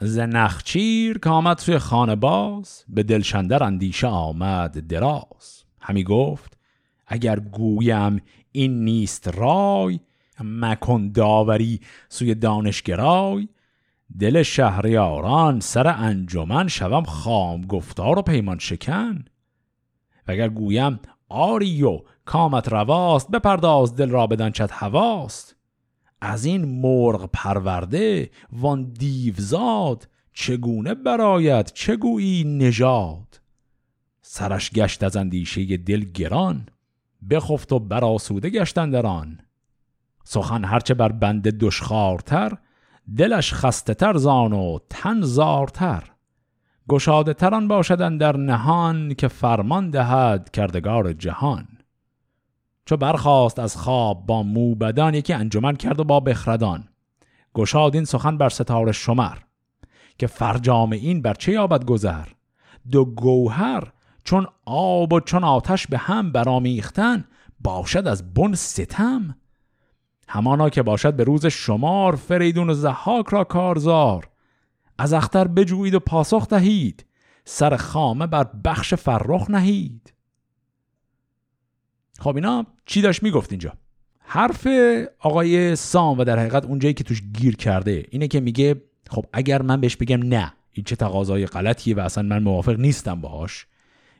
[0.00, 5.64] زنخچیر که آمد توی خانه باز به دلشندر اندیشه آمد دراز.
[5.80, 6.58] همی گفت
[7.06, 10.00] اگر گویم این نیست رای
[10.40, 13.48] مکن داوری سوی دانشگرای.
[14.20, 19.24] دل شهریاران سر انجمن شوم خام گفتار و پیمان شکن.
[20.28, 25.55] و اگر گویم آری و کامت رواست بپرداز دل را بدانچت هواست.
[26.20, 33.40] از این مرغ پرورده وان دیوزاد چگونه براید چگویی نژاد؟
[34.22, 36.66] سرش گشت از اندیشه دل گران
[37.30, 39.40] بخفت و براسوده گشتن دران
[40.24, 42.58] سخن هرچه بر بند دشخارتر
[43.16, 46.02] دلش خسته تر زان و تن زارتر.
[46.88, 51.68] گشاده تران باشدن در نهان که فرمان دهد کردگار جهان.
[52.86, 56.88] چو برخواست از خواب با موبدان یکی انجمن کرد و با بخردان.
[57.54, 59.36] گشاد این سخن بر ستاره شمر
[60.18, 62.26] که فرجام این بر چه یابد گذر؟
[62.90, 63.92] دو گوهر
[64.24, 67.24] چون آب و چون آتش به هم برامیختن
[67.60, 69.36] باشد از بن ستم؟
[70.28, 74.28] همانا که باشد به روز شمار فریدون و زحاک را کارزار.
[74.98, 77.06] از اختر بجویید و پاسخ دهید
[77.44, 80.15] سر خامه بر بخش فرخ نهید.
[82.18, 83.72] خب اینا چی داشت می‌گفت اینجا؟
[84.20, 84.68] حرف
[85.18, 89.62] آقای سام و در حقیقت اونجایی که توش گیر کرده اینه که میگه خب اگر
[89.62, 93.66] من بهش بگم نه این چه تقاضای غلطیه و اصلا من موافق نیستم باهاش.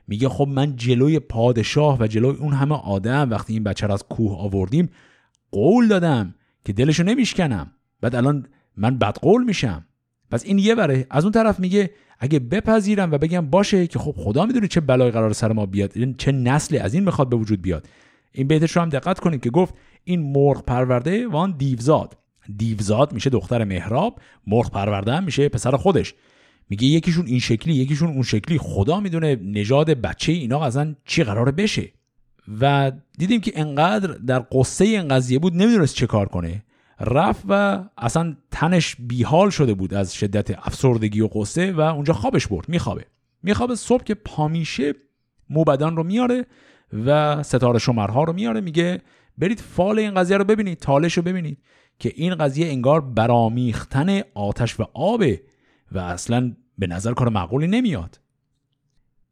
[0.09, 4.03] میگه خب من جلوی پادشاه و جلوی اون همه آدم وقتی این بچه را از
[4.03, 4.91] کوه آوردیم
[5.51, 7.71] قول دادم که دلشو نمیشکنم.
[8.01, 9.85] بعد الان من بدقول میشم.
[10.31, 14.15] پس این یه بره از اون طرف میگه اگه بپذیرم و بگم باشه که خب
[14.19, 17.63] خدا می‌دونه چه بلای قرار سر ما بیاد چه نسلی از این می‌خواد به وجود
[17.63, 17.89] بیاد.
[18.33, 22.17] این بیتش رو هم دقت کنید که گفت این مرغ پرورده و آن دیوزاد.
[22.57, 26.15] دیوزاد میشه دختر مهراب مرغ پرورده هم میشه پسر خودش.
[26.71, 28.59] میگه یکیشون این شکلی یکیشون اون شکلی.
[28.59, 31.89] خدا می‌دونه نژاد بچه اینا اصلا چی قراره بشه.
[32.61, 36.65] و دیدیم که انقدر در قصه این قضیه بود نمی‌دونست چه کار کنه.
[37.01, 42.47] رفت و اصلا تنش بیحال شده بود از شدت افسردگی و قصه و اونجا خوابش
[42.47, 43.07] برد میخوابه.
[43.43, 44.95] میخوابه صبح که پامیشه
[45.51, 46.47] موبدان رو میاره
[46.93, 49.03] و ستاره شمرها رو میاره میگه
[49.39, 51.59] برید فال این قضیه رو ببینید تالش رو ببینید
[51.99, 55.43] که این قضیه انگار برامیختن آتش و آبه
[55.93, 58.21] و اصلا به نظر کار معقولی نمیاد.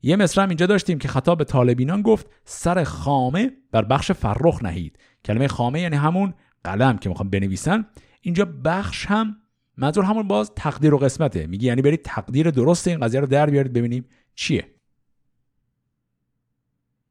[0.02, 4.62] یه مصر هم اینجا داشتیم که خطاب به طالبینان گفت سر خامه بر بخش فرخ
[4.62, 4.98] نهید.
[5.24, 7.86] کلمه خامه یعنی همون قلم که می‌خوام بنویسن
[8.20, 9.36] اینجا بخش هم
[9.76, 11.46] منظور همون باز تقدیر و قسمته.
[11.46, 14.66] میگه یعنی برید تقدیر درست این قضیه رو در بیارید ببینیم چیه.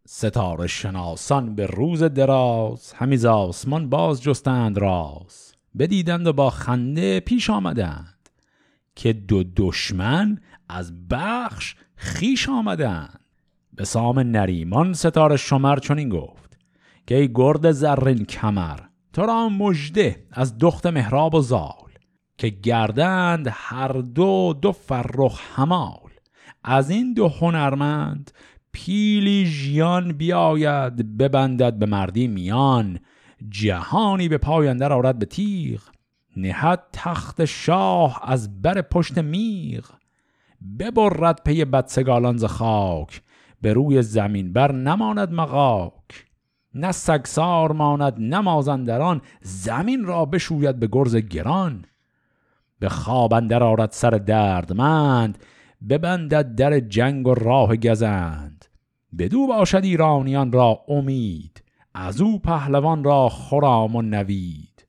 [0.08, 5.54] ستاره شناسان به روز دراز همیز آسمان باز جستند راز.
[5.80, 8.30] بدیدند و با خنده پیش آمدند
[8.96, 13.20] که دو دشمن از بخش خیش آمدند.
[13.74, 16.58] به سام نریمان ستاره شمر چنین گفت
[17.08, 18.80] که ای گرد زرین کمر
[19.14, 21.92] تو را مژده از دخت مهراب و زال
[22.38, 26.10] که گردند هر دو دو فرخ همال
[26.64, 28.32] از این دو هنرمند
[28.72, 33.00] پیلی ژیان بیاید ببندد به مردی میان.
[33.50, 35.82] جهانی به پاینده آرد به تیغ
[36.38, 39.86] نهد تخت شاه از بر پشت میغ.
[40.80, 43.22] ببرد پی بدسگالان ز خاک
[43.62, 46.26] به روی زمین بر نماند مقاک
[46.76, 51.86] نه سگسار ماند نه مازندران زمین را بشوید به گرز گران.
[52.80, 55.38] به خواب اندر آرد سر دردمند
[55.90, 58.66] ببندد در جنگ و راه گزند.
[59.18, 64.86] بدو باشد ایرانیان را امید از او پهلوان را خرام و نوید.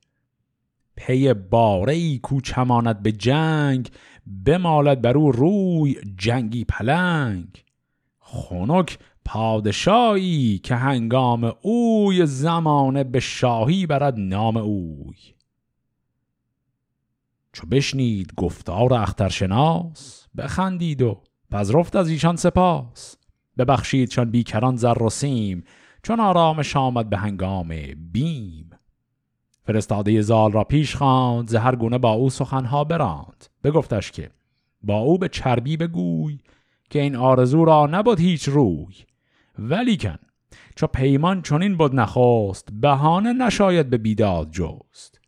[0.95, 3.89] پی باره ای کوچماند به جنگ
[4.45, 7.63] بمالد بر او روی جنگی پلنگ.
[8.19, 15.15] خنک پادشاهی که هنگام اوی زمانه به شاهی برد نام اوی.
[17.53, 23.17] چو بشنید گفتار اخترشناس بخندید و پذرفت از ایشان سپاس.
[23.57, 25.63] ببخشید چون بیکران زر و سیم
[26.03, 27.67] چون آرامش آمد به هنگام
[28.11, 28.69] بیم.
[29.63, 33.45] فرستاده زال را پیش خواند زهر گونه با او سخنها براند.
[33.63, 34.31] بگفتش که
[34.81, 36.39] با او به چربی بگوی
[36.89, 38.95] که این آرزو را نبود هیچ روی.
[39.59, 40.17] ولیکن
[40.75, 45.21] چو پیمان چنین بود نخواست بهانه نشاید به بیداد جست.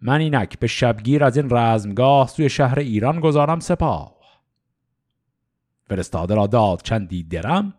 [0.00, 4.14] من اینک به شبگیر از این رزمگاه سوی شهر ایران گذارم سپاه.
[5.86, 7.74] فرستاده را داد چندی درم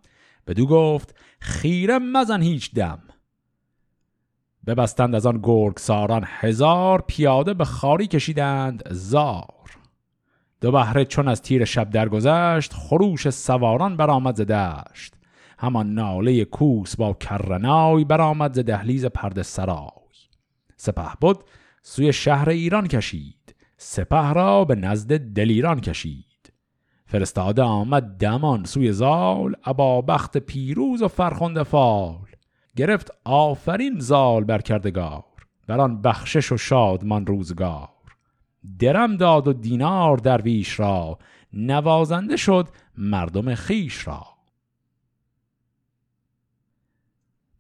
[0.47, 2.99] بدو گفت خیره مزن هیچ دم.
[4.67, 9.77] ببستند از آن گرگ ساران هزار پیاده به خاری کشیدند زار.
[10.61, 15.13] دو بهره چون از تیر شب درگذشت خروش سواران برآمد ز دشت.
[15.57, 19.89] همان ناله کوس با کرنای برآمد ز دهلیز پرده سرای.
[20.77, 21.43] سپه بود
[21.81, 26.25] سوی شهر ایران کشید سپه را به نزد دلیران کشید.
[27.05, 32.25] فرستاده آمد دمان سوی زال ابا بخت پیروز و فرخنده فال.
[32.75, 35.23] گرفت آفرین زال بر کردگار
[35.67, 37.89] بر آن بخشش و شادمان روزگار.
[38.79, 41.17] درم داد و دینار درویش را
[41.53, 44.34] نوازنده شد مردم خیش را.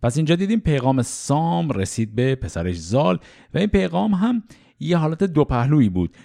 [0.05, 3.19] پس اینجا دیدیم پیغام سام رسید به پسرش زال
[3.53, 4.43] و این پیغام هم
[4.79, 6.17] یه حالت دو پهلویی بود.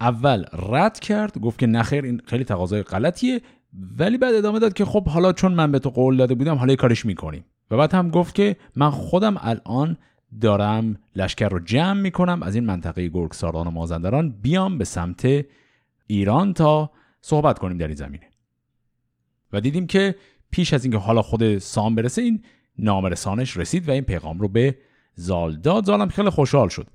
[0.00, 3.40] اول رد کرد گفت که نخیر این خیلی تقاضای غلطیه
[3.98, 6.76] ولی بعد ادامه داد که خب حالا چون من به تو قول داده بودم حالا
[6.76, 7.44] کارش می‌کنیم.
[7.70, 9.96] و بعد هم گفت که من خودم الان
[10.40, 15.44] دارم لشکر رو جمع می‌کنم از این منطقه گرگساران و مازندران بیام به سمت
[16.06, 18.26] ایران تا صحبت کنیم در این زمینه.
[19.52, 20.14] و دیدیم که
[20.50, 22.42] پیش از اینکه حالا خود سام برسه این
[22.78, 24.78] نامرسانش رسید و این پیغام رو به
[25.14, 25.84] زال داد.
[25.84, 26.86] زالم خیلی خوشحال شد.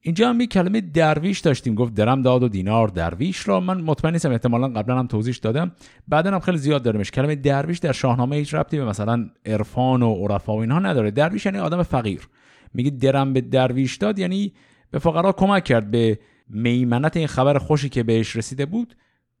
[0.00, 1.74] اینجا هم یک کلمه درویش داشتیم.
[1.74, 3.60] گفت درم داد و دینار درویش را.
[3.60, 4.30] من مطمئن نیستم.
[4.30, 5.72] احتمالا قبلا هم توضیح دادم.
[6.08, 7.10] بعدا هم خیلی زیاد داریمش.
[7.10, 11.10] کلمه درویش در شاهنامه هیچ ربطی به مثلا عرفان و عرفا و اینها نداره.
[11.10, 12.28] درویش یعنی آدم فقیر.
[12.74, 14.52] میگه درم به درویش داد یعنی
[14.90, 15.90] به فقرا کمک کرد.
[15.90, 18.96] به میمنت این خبر خوشی که بهش رسیده بود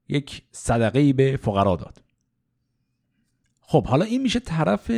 [0.08, 2.02] یک صدقه به فقرا داد.
[3.60, 4.90] خب حالا این میشه طرف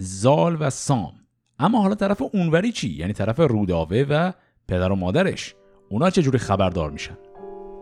[0.00, 1.12] زال و سام.
[1.58, 4.32] اما حالا طرف اونوری چی؟ یعنی طرف روداوه و
[4.68, 5.54] پدر و مادرش.
[5.88, 7.16] اونا چه جوری خبردار میشن؟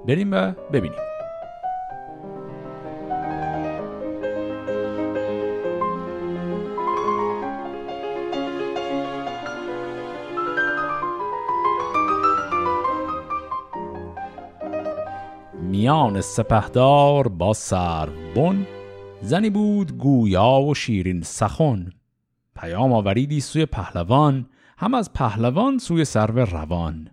[0.07, 0.99] بریم و ببینیم.
[15.61, 18.67] میان سپهدار با سر بن
[19.23, 21.91] زنی بود گویا و شیرین سخن.
[22.59, 24.47] پیام آوریدی سوی پهلوان
[24.79, 27.11] هم از پهلوان سوی سرو روان.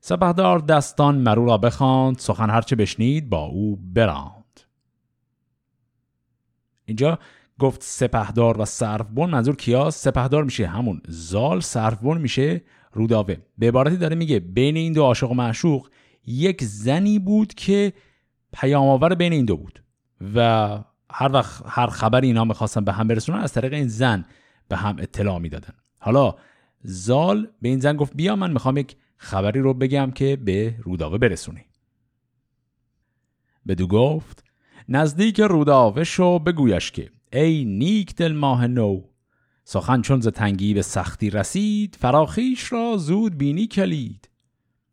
[0.00, 4.60] سپهدار دستان مرو را بخواند سخن هرچه بشنید با او براند.
[6.84, 7.18] اینجا
[7.58, 13.36] گفت سپهدار و سرفبن منظور کیاس سپهدار میشه همون زال سرفبن میشه روداوه.
[13.58, 15.88] به عبارتی داره میگه بین این دو عاشق و معشوق
[16.26, 17.92] یک زنی بود که
[18.52, 19.82] پیام آور بین این دو بود.
[20.34, 20.68] و
[21.12, 24.24] هر وقت هر خبری اینا می‌خواستن به هم برسونن از طریق این زن
[24.70, 25.74] به هم اطلاع می‌دادن.
[26.00, 26.34] حالا
[26.82, 31.18] زال به این زن گفت بیا من می‌خوام یک خبری رو بگم که به روداوه
[31.18, 31.64] برسونی.
[33.68, 34.44] بدو گفت
[34.88, 39.02] نزدیک روداوه شو بگویش که ای نیک دل ماه نو
[39.64, 44.28] سخن چون ز تنگی به سختی رسید فراخیش را زود بینی کلید.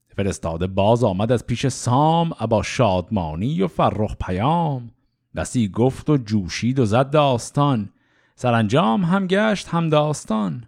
[0.08, 4.92] فرستاده باز آمد از پیش سام ابا شادمانی و فرخ پیام.
[5.36, 7.90] بسی گفت و جوشید و زد داستان.
[8.40, 10.66] سرانجام هم گشت هم داستان.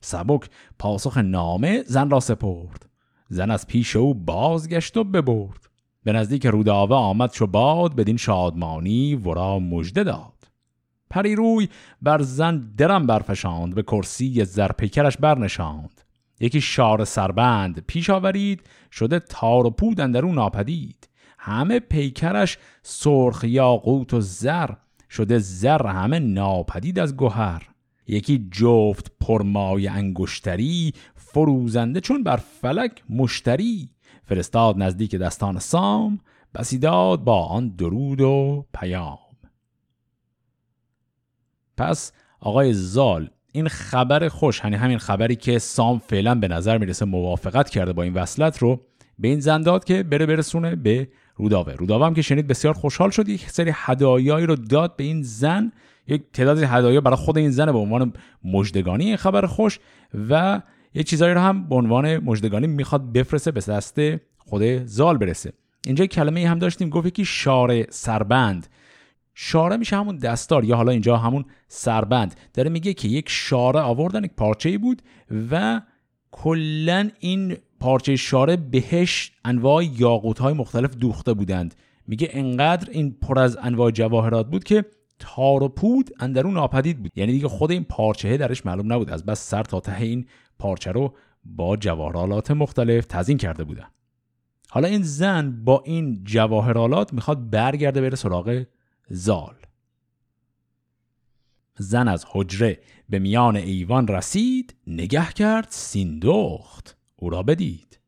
[0.00, 2.86] سبک پاسخ نامه زن را سپرد.
[3.28, 5.68] زن از پیش او بازگشت و ببرد.
[6.04, 10.48] به نزدیک روداوه آمد شو باد بدین شادمانی ورا مژده داد.
[11.10, 11.68] پریروی
[12.02, 16.00] بر زن درم برفشاند به کرسی زرپیکرش برنشاند.
[16.40, 24.14] یکی شار سربند پیش آورید شده تار و پود اندرو ناپدید همه پیکرش سرخ یاقوت
[24.14, 24.70] و زر.
[25.12, 27.68] شده زر همه ناپدید از گوهر.
[28.06, 33.90] یکی جفت پرمای انگشتری فروزنده چون بر فلک مشتری.
[34.24, 36.20] فرستاد نزدیک دستان سام
[36.54, 39.18] بسیداد با آن درود و پیام.
[41.76, 47.04] پس آقای زال این خبر خوش یعنی همین خبری که سام فعلا به نظر می‌رسه
[47.04, 48.80] موافقت کرده با این وصلت رو
[49.22, 51.72] به این زن داد که بره برسونه به روداوه.
[51.72, 53.28] روداوه هم که شنید بسیار خوشحال شد.
[53.28, 55.72] یک سری هدایایی رو داد به این زن.
[56.06, 58.12] یک تعداد هدایا برای خود این زن به عنوان
[58.44, 59.78] مجدگانی این خبر خوش
[60.30, 60.62] و
[60.94, 63.98] یه چیزایی رو هم به عنوان مجدگانی می‌خواد بفرسته به دست
[64.38, 65.52] خود زال برسه.
[65.86, 68.66] اینجا کلمه هم داشتیم گفت یکی شار سربند.
[69.34, 72.34] شاره میشه همون دستار یا حالا اینجا همون سربند.
[72.54, 75.02] داره میگه که یک شاره آوردن یک پارچه بود
[75.50, 75.80] و
[76.30, 81.74] کلا این پارچه شاره بهش انواع یاقوت های مختلف دوخته بودند.
[82.06, 84.84] میگه انقدر این پر از انواع جواهرات بود که
[85.18, 87.10] تار و پود اندرون ناپدید بود.
[87.16, 89.10] یعنی دیگه خود این پارچه درش معلوم نبود.
[89.10, 90.26] از بس سر تا ته این
[90.58, 91.14] پارچه رو
[91.44, 93.86] با جواهرالات مختلف تزین کرده بودن.
[94.70, 98.64] حالا این زن با این جواهرالات می‌خواد برگرده بره سراغ
[99.08, 99.54] زال.
[101.78, 107.01] زن از حجره به میان ایوان رسید نگه کرد سیندخت.
[107.22, 107.98] او را بدید.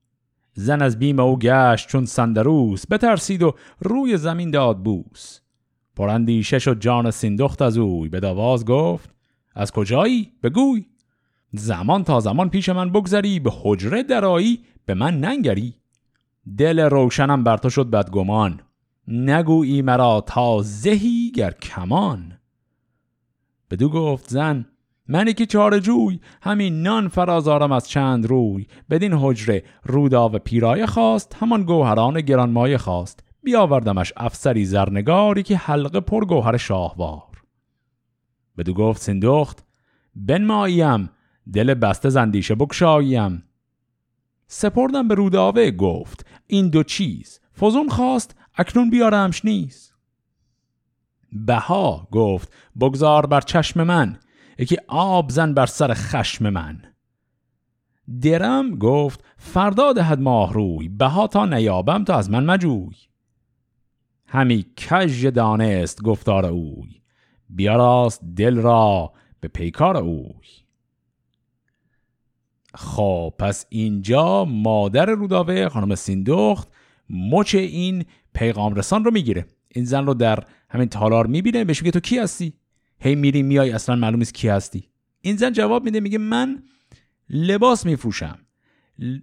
[0.55, 5.41] زن از بیم او گشت چون سندروس بترسید و روی زمین داد بوس.
[5.97, 9.11] پراندیشه شد جان سیندخت از اوی به داواز گفت
[9.55, 10.87] از کجایی؟ بگوی.
[11.53, 15.75] زمان تا زمان پیش من بگذری به حجره درایی به من ننگری.
[16.59, 18.61] دل روشنم بر تو شد بدگمان
[19.09, 22.39] نگویی مرا تا زهی گر کمان.
[23.71, 24.67] بدو گفت زن
[25.09, 28.67] من که چار جوی همین نان فرازارم از چند روی.
[28.91, 33.25] بدین حجره رودا و پیرایه خواست همان گوهران گرانمایه خواست.
[33.43, 37.43] بیاوردمش افسری زرنگاری که حلقه پر گوهر شاهوار.
[38.59, 39.65] بدو گفت سندخت
[40.17, 41.11] بنماییم
[41.53, 43.45] دل بسته زندیشه بکشاییم
[44.47, 49.95] سپردم به روداوه گفت این دو چیز فزون خواست اکنون بیارمش نیست
[51.33, 54.19] بها گفت بگذار بر چشم من.
[54.59, 56.83] یکی آب زن بر سر خشم من.
[58.21, 62.97] درم گفت فردا دهد ماه روی بها تا نیابم تا از من مجوی.
[64.27, 67.03] همی کژ دانست گفتار اوی
[67.49, 70.49] بیاراست دل را به پیکار اوی.
[72.75, 76.69] خب پس اینجا مادر روداوه خانم سیندخت
[77.11, 79.47] مچ این پیغام رسان رو می‌گیره.
[79.69, 82.53] این زن رو در همین تالار می‌بینه بهش میگه تو کی هستی؟
[82.99, 84.89] هی میری میای اصلا معلوم نیست کی هستی.
[85.21, 86.63] این زن جواب میده میگه من
[87.31, 88.39] لباس میفروشم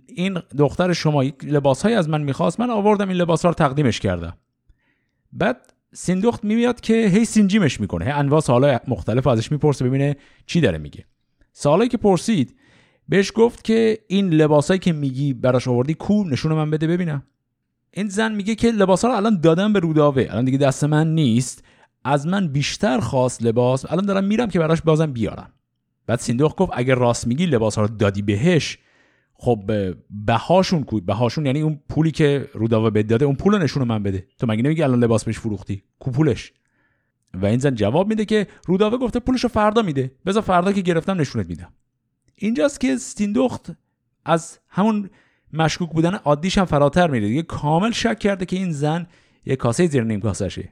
[0.08, 4.00] این دختر شما لباس های از من می‌خواست من آوردم این لباس ها رو تقدیمش
[4.00, 4.38] کردم.
[5.34, 10.16] بعد سیندخت میاد که هی سینجیمش می‌کنه هی انواع سوالای مختلف ازش می‌پرسه ببینه
[10.46, 11.06] چی داره میگه.
[11.54, 12.56] سوالایی که پرسید
[13.10, 17.24] بهش گفت که این لباسایی که میگی براش آوردی کو نشون من بده ببینم.
[17.92, 21.64] این زن میگه که لباسا رو الان دادم به روداوه الان دیگه دست من نیست.
[22.04, 25.54] از من بیشتر خواست لباس الان دارم میرم که براش بازم بیارم.
[26.08, 28.78] بعد سیندوخ گفت اگر راست میگی لباس ها رو دادی بهش
[29.34, 29.72] خب
[30.26, 34.28] بهاشون کو بهاشون یعنی اون پولی که روداوه بده داده اون پول نشون من بده.
[34.38, 36.54] تو مگه نمیگی الان لباس بهش فروختی؟ کو پولش؟
[37.34, 40.12] و این زن جواب میده که روداوه گفته پولشو فردا میده.
[40.26, 41.74] بذار فردا که گرفتم نشونت میدم.
[42.36, 43.72] اینجاست که سیندخت
[44.26, 45.10] از همون
[45.54, 47.28] مشکوک بودن عادیش هم فراتر میره.
[47.28, 49.08] دیگه کامل شک کرده که این زن
[49.46, 50.70] یه کاسه زیر نیم کاسشه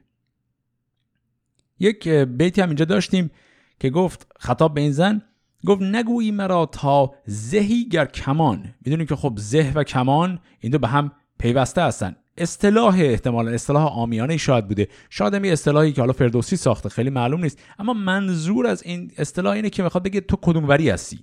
[1.80, 3.32] یک بیتی هم اینجا داشتیم
[3.80, 5.22] که گفت خطاب به این زن
[5.66, 8.74] گفت نگویی مرا تا زهی گر کمان.
[8.86, 12.16] می‌دونیم که خب زه و کمان این دو به هم پیوسته هستن.
[12.38, 14.88] اصطلاح احتمال اصطلاح آمیانه شاید بوده.
[15.10, 17.60] شاید هم اصطلاحی که حالا فردوسی ساخته خیلی معلوم نیست.
[17.80, 21.20] اما منظور از این اصطلاح اینه که می‌خواد بگه تو کدوم وری هستی؟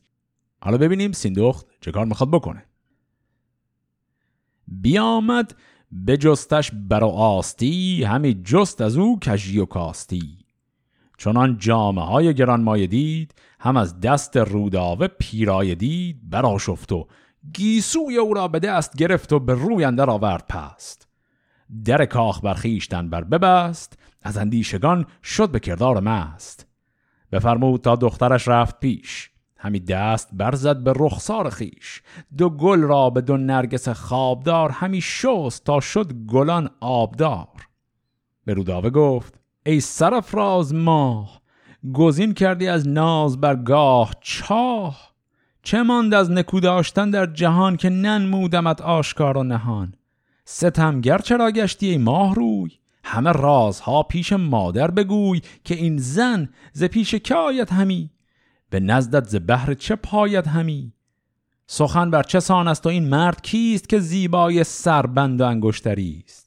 [0.61, 2.65] حالا ببینیم سیندخت چه کار می‌خواد بکنه.
[4.69, 5.55] بیامد
[5.93, 10.36] به جستش برا آستی همی جست از او کجی و کاستی.
[11.19, 17.07] چنان جامعه های گران دید هم از دست روداوه پیرای دید براشفت و
[17.55, 21.09] گیسوی او را به دست گرفت و به روی اندر آورد پست.
[21.85, 26.67] در کاخ برخیشتن بر ببست از اندیشگان شد به کردار مست.
[27.33, 29.31] بفرمود تا دخترش رفت پیش.
[29.59, 32.03] همی دست برزد به رخسار خیش
[32.39, 37.69] دو گل را به دو نرگس خوابدار همی شست تا شد گلان آبدار.
[38.45, 41.41] به روداوه گفت ای سرفراز ماه
[41.93, 45.15] گزین کردی از ناز برگاه چاه.
[45.63, 49.95] چه ماند از نکو داشتن در جهان که ننمودمت آشکار و نهان؟
[50.45, 52.71] ستمگر چرا گشتی ای ماه روی
[53.05, 58.11] همه رازها پیش مادر بگوی که این زن ز پیش که همی
[58.71, 60.93] به نزدت ز بهر چه پاید همی؟
[61.67, 66.46] سخن بر چه سان است و این مرد کیست که زیبای سربند و انگشتری است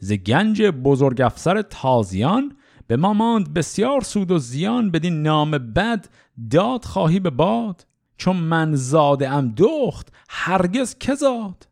[0.00, 6.06] ز گنج بزرگ افسر تازیان به ما ماند بسیار سود و زیان بدین نام بد
[6.50, 7.86] داد خواهی به باد
[8.16, 11.68] چون من زاده ام دخت هرگز که زاد.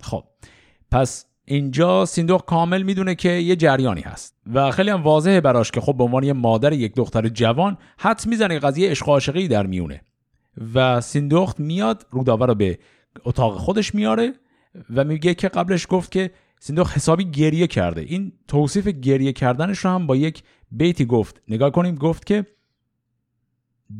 [0.00, 0.24] خب
[0.90, 5.80] پس اینجا سیندوق کامل می‌دونه که یه جریانی هست و خیلی هم واضحه براش که
[5.80, 10.00] خب به عنوان یه مادر یک دختر جوان حد می‌زنه قضیه عشق عاشقی در میونه
[10.74, 12.78] و سیندوخت میاد روداوه رو به
[13.24, 14.34] اتاق خودش میاره
[14.96, 18.00] و میگه که قبلش گفت که سیندوخت حسابی گریه کرده.
[18.00, 21.42] این توصیف گریه کردنش رو هم با یک بیتی گفت.
[21.48, 22.46] نگاه کنیم گفت که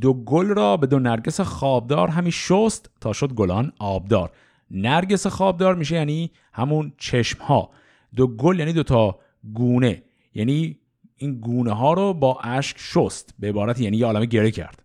[0.00, 4.30] دو گل را به دو نرگس خوابدار همی شست تا شد گلان آبدار.
[4.70, 7.70] نرگس خوابدار میشه یعنی همون چشم ها
[8.16, 9.18] دو گل یعنی دو تا
[9.54, 10.02] گونه.
[10.34, 10.78] یعنی
[11.16, 13.34] این گونه ها رو با اشک شست.
[13.38, 14.83] به عبارت یعنی یه عالمه گره کرد.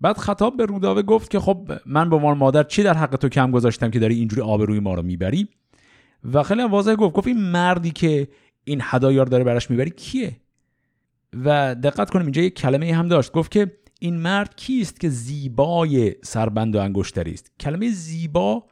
[0.00, 3.28] بعد خطاب به روداوه گفت که خب من به عنوان مادر چی در حق تو
[3.28, 5.48] کم گذاشتم که داری اینجوری آبروی ما رو می‌بری؟
[6.32, 8.28] و خیلی هم واضح گفت گفت این مردی که
[8.64, 10.36] این هدایا رو داره براش می‌بری کیه؟
[11.44, 16.14] و دقت کنیم اینجا یک کلمه هم داشت گفت که این مرد کیست که زیبای
[16.22, 18.64] سربند و انگشتری است؟ کلمه زیبا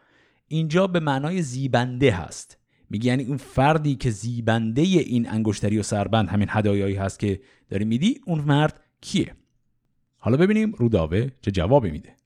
[0.49, 2.59] اینجا به معنای زیبنده هست.
[2.91, 7.85] میگه یعنی اون فردی که زیبنده این انگشتری و سربند همین هدایایی هست که داری
[7.85, 9.35] میدی اون مرد کیه؟
[10.27, 12.17] حالا ببینیم روداوه چه جوابی میده.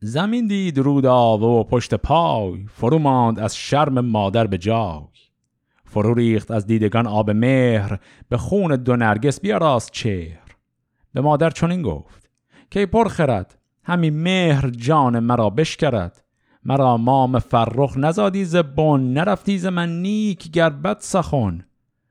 [0.00, 5.02] زمین دید روداوه و پشت پای فرو ماند از شرم مادر به جای.
[5.84, 10.56] فرو ریخت از دیدگان آب مهر به خون دو نرگس بیاراست چهر.
[11.12, 12.30] به مادر چنین گفت
[12.70, 16.24] که پر خرد همی مهر جان مرا بشکرد.
[16.64, 21.64] مرا مام فرخ نزادی ز بن نرفتی ز من نیک گر بد سخن.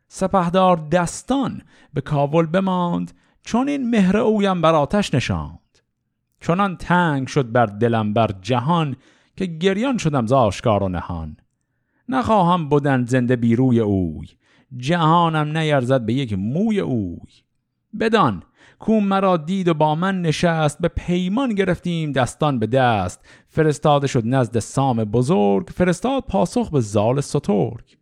[0.08, 1.62] سپهدار دستان
[1.94, 3.14] به کاول بماند
[3.44, 5.60] چون این مهر اویم بر آتش نشاند.
[6.42, 8.96] چنان تنگ شد بر دلم بر جهان
[9.36, 11.38] که گریان شدم ز آشکار و نهان.
[12.10, 14.28] نخواهم بودن زنده بیروی اوی
[14.78, 17.32] جهانم نیرزد به یک موی اوی.
[18.00, 18.44] بدان
[18.80, 23.26] کو مرا دید و با من نشست به پیمان گرفتیم دستان به دست.
[23.48, 27.98] فرستاده شد نزد سام بزرگ فرستاد پاسخ به زال سترگ.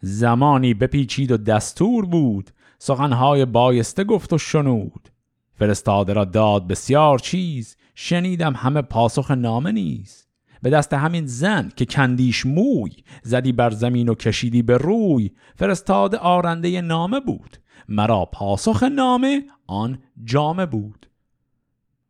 [0.00, 2.50] زمانی بپیچید و دستور بود
[2.82, 5.08] سخنهای بایسته گفت و شنود.
[5.54, 10.26] فرستاده را داد بسیار چیز شنیدم همه پاسخ نامه نیز.
[10.62, 12.90] به دست همین زن که کندیش موی
[13.22, 15.30] زدی بر زمین و کشیدی به روی.
[15.56, 17.56] فرستاده آرنده نامه بود.
[17.88, 21.10] مرا پاسخ نامه آن جامه بود.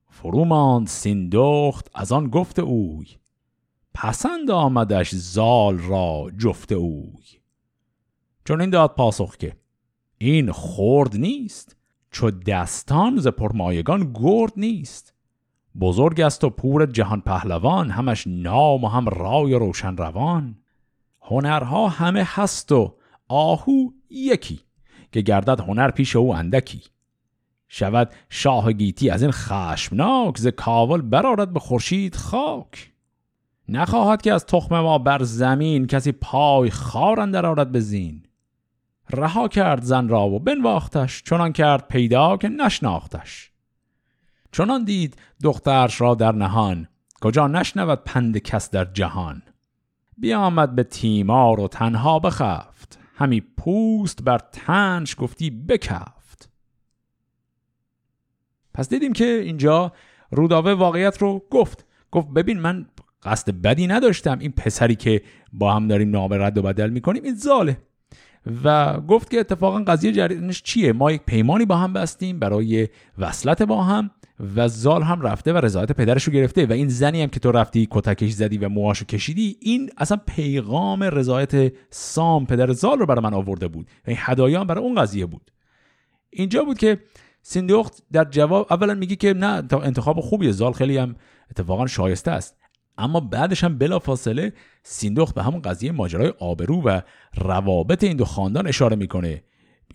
[0.09, 3.07] فرو ماند سیندخت از آن گفت اوی.
[3.95, 7.25] پسند آمدش زال را جفت اوی.
[8.45, 9.60] چون این داد پاسخ که
[10.23, 11.77] این خورد نیست
[12.11, 15.15] چو دستان ز پرمایگان گرد نیست.
[15.81, 20.57] بزرگ است و پور جهان پهلوان همش نام و هم رای روشن روان.
[21.23, 22.95] هنرها همه هست و
[23.29, 24.61] آهو یکی
[25.13, 26.83] که گردد هنر پیش او اندکی.
[27.69, 32.93] شود شاه گیتی از این خشمناک ز کاول برارد به خورشید خاک.
[33.69, 38.23] نخواهد که از تخم ما بر زمین کسی پای خار اندر آرد به زین.
[39.11, 43.51] رها کرد زن را و بنواختش چنان کرد پیدا که نشناختش.
[44.53, 46.89] چنان دید دخترش را در نهان
[47.21, 49.43] کجا نشنود پند کس در جهان.
[50.19, 56.51] بیامد به تیمار و تنها بخفت همی پوست بر تنش گفتی بکفت.
[58.75, 59.93] پس دیدیم که اینجا
[60.31, 61.87] روداوه واقعیت رو گفت.
[62.11, 62.87] گفت ببین من
[63.23, 67.35] قصد بدی نداشتم این پسری که با هم داریم نامه رد و بدل می‌کنیم این
[67.35, 67.77] زاله
[68.65, 72.89] و گفت که اتفاقا قضیه جریانش چیه؟ ما یک پیمانی با هم بستیم برای
[73.19, 74.11] وصلت با هم
[74.57, 77.53] و زال هم رفته و رضایت پدرش رو گرفته و این زنی هم که تو
[77.53, 83.23] رفتی کتکش زدی و موهاشو کشیدی این اصلا پیغام رضایت سام پدر زال رو برای
[83.23, 83.87] من آورده بود.
[84.07, 85.51] این هدایا هم برای اون قضیه بود.
[86.31, 86.99] اینجا بود که
[87.43, 91.17] سیندوخت در جواب اولا میگه که نه انتخاب خوبیه زال خیلی هم
[91.51, 92.60] اتفاقا شایسته است.
[93.01, 97.01] اما بعدش هم بلا فاصله سیندخت به همون قضیه ماجرای آبرو و
[97.37, 99.43] روابط این دو خاندان اشاره می‌کنه.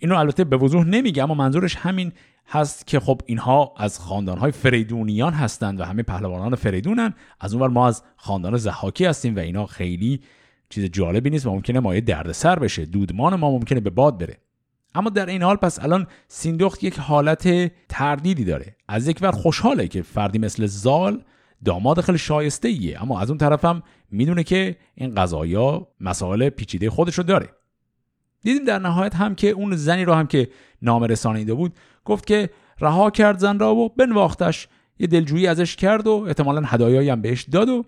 [0.00, 2.12] اینو البته به وضوح نمیگه اما منظورش همین
[2.48, 7.14] هست که خب اینها از خاندانهای فریدونیان هستند و همه پهلوانان فریدونن.
[7.40, 10.20] از اونور ما از خاندان زحاکی هستیم و اینا خیلی
[10.70, 12.84] چیز جالبی نیست و ممکنه مایه دردسر بشه.
[12.84, 14.38] دودمان ما ممکنه به باد بره.
[14.94, 18.76] اما در این حال پس الان سیندخت یک حالت تردیدی داره.
[18.88, 21.22] از یک ور خوشحاله که فردی مثل زال
[21.64, 27.14] داماد خیلی شایسته ایه اما از اون طرفم می‌دونه که این قضایا مسائل پیچیده خودش
[27.14, 27.48] رو داره.
[28.42, 30.48] دیدیم در نهایت هم که اون زنی رو هم که
[30.82, 32.50] نام رسانیده بود گفت که
[32.80, 34.68] رها کرد زن را و بنواختش.
[34.98, 37.84] یه دلجویی ازش کرد و احتمالا هدایایی هم بهش داد و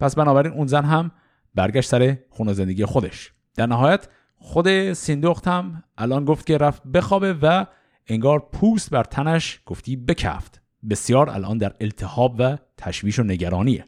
[0.00, 1.10] پس بنابراین اون زن هم
[1.54, 3.32] برگشت سر خونه زندگی خودش.
[3.54, 7.66] در نهایت خود سیندخت هم الان گفت که رفت بخوابه و
[8.06, 10.61] انگار پوست بر تنش گفتی بکفت.
[10.90, 13.84] بسیار الان در التهاب و تشویش و نگرانیه.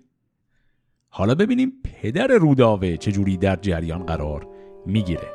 [1.09, 4.49] حالا ببینیم پدر روداوه چجوری در جریان قرار
[4.86, 5.28] می‌گیره.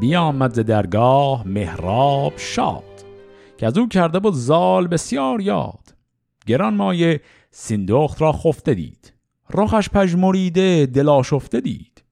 [0.00, 3.04] بیامد ز درگاه مهراب شاد
[3.58, 5.89] که از او کرده بود زال بسیار یاد.
[6.50, 7.20] گران مایه
[7.50, 9.12] سیندخت را خفته دید.
[9.54, 12.04] رخش پژمریده دل آشفته دید.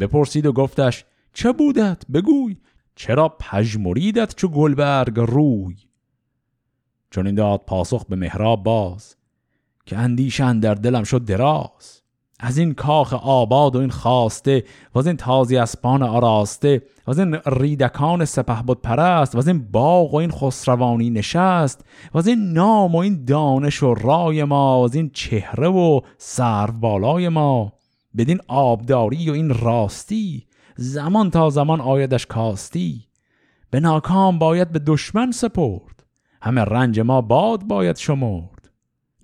[0.00, 2.56] بپرسید و گفتش چه بودت؟ بگوی.
[2.94, 5.76] چرا پژمریدت چو گلبرگ روی؟
[7.10, 9.16] چون این داد پاسخ به مهراب باز
[9.86, 11.99] که اندیشن در دلم شد دراز.
[12.42, 14.64] از این کاخ آباد و این خواسته
[14.94, 19.48] و از این تازی اسپان آراسته و از این ریدکان سپه بود پرست و از
[19.48, 21.84] این باغ و این خسروانی نشست
[22.14, 26.00] و از این نام و این دانش و رای ما و از این چهره و
[26.18, 27.72] سرو بالای ما.
[28.16, 33.04] بدین آبداری و این راستی زمان تا زمان آیدش کاستی.
[33.70, 36.04] به ناکام باید به دشمن سپرد
[36.42, 38.70] همه رنج ما باد باید شمرد.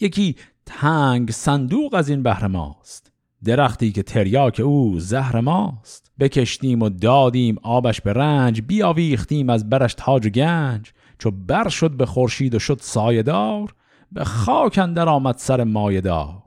[0.01, 0.37] یکی
[0.67, 3.12] تنگ صندوق از این بهر ماست.
[3.45, 6.12] درختی که تریاک او زهر ماست.
[6.21, 10.93] بکشتیم و دادیم آبش به رنج بیاویختیم از برش تاج و گنج.
[11.19, 13.75] چو بر شد به خورشید و شد سایدار
[14.12, 16.43] به خاک اندر آمد سر مایدار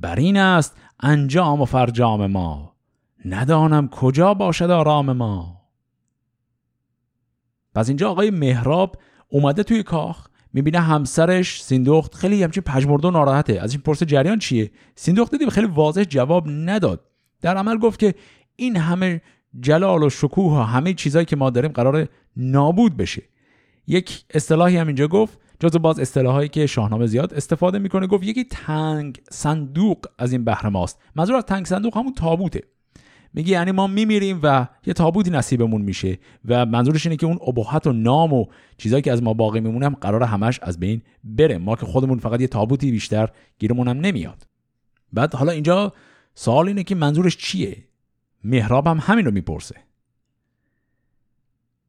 [0.00, 2.76] بر این است انجام و فرجام ما.
[3.24, 5.62] ندانم کجا باشد آرام ما.
[7.74, 8.96] پس اینجا آقای مهراب
[9.28, 10.28] اومده توی کاخ.
[10.56, 13.60] می‌بینه همسرش سیندخت خیلی همچین پژمرده و ناراحته.
[13.60, 17.00] از این پرس جریان چیه؟ سیندخت دیدیم خیلی واضح جواب نداد.
[17.40, 18.14] در عمل گفت که
[18.56, 19.22] این همه
[19.60, 23.22] جلال و شکوه و همه چیزهایی که ما داریم قرار نابود بشه.
[23.86, 28.06] یک اصطلاحی هم اینجا گفت جز باز اصطلاحایی که شاهنامه زیاد استفاده می‌کنه.
[28.06, 30.98] گفت یکی تنگ صندوق از این بهره ماست.
[31.16, 32.62] منظور از تنگ صندوق همون تابوته.
[33.36, 37.86] میگه یعنی ما میمیریم و یه تابوتی نصیبمون میشه و منظورش اینه که اون ابهت
[37.86, 38.46] و نام و
[38.78, 41.58] چیزایی که از ما باقی میمونه هم قرار همش از بین بره.
[41.58, 43.28] ما که خودمون فقط یه تابوتی بیشتر
[43.58, 44.46] گیرمون هم نمیاد.
[45.12, 45.92] بعد حالا اینجا
[46.34, 47.84] سوال اینه که منظورش چیه؟
[48.44, 49.76] مهراب هم همین رو می‌پرسه.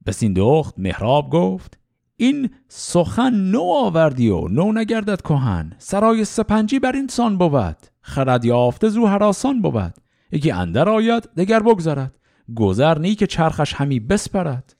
[0.06, 1.80] به سیندخت مهراب گفت
[2.18, 5.74] این سخن نو آوردی و نو نگردد کهن.
[5.78, 7.78] سرای سپنجی بر این سان بود.
[8.02, 9.94] خرد یافته زو حراسان بود.
[10.32, 12.20] یکی اندر آید دگر بگذرد.
[12.56, 14.76] گذر نی که چرخش همی بسپرد.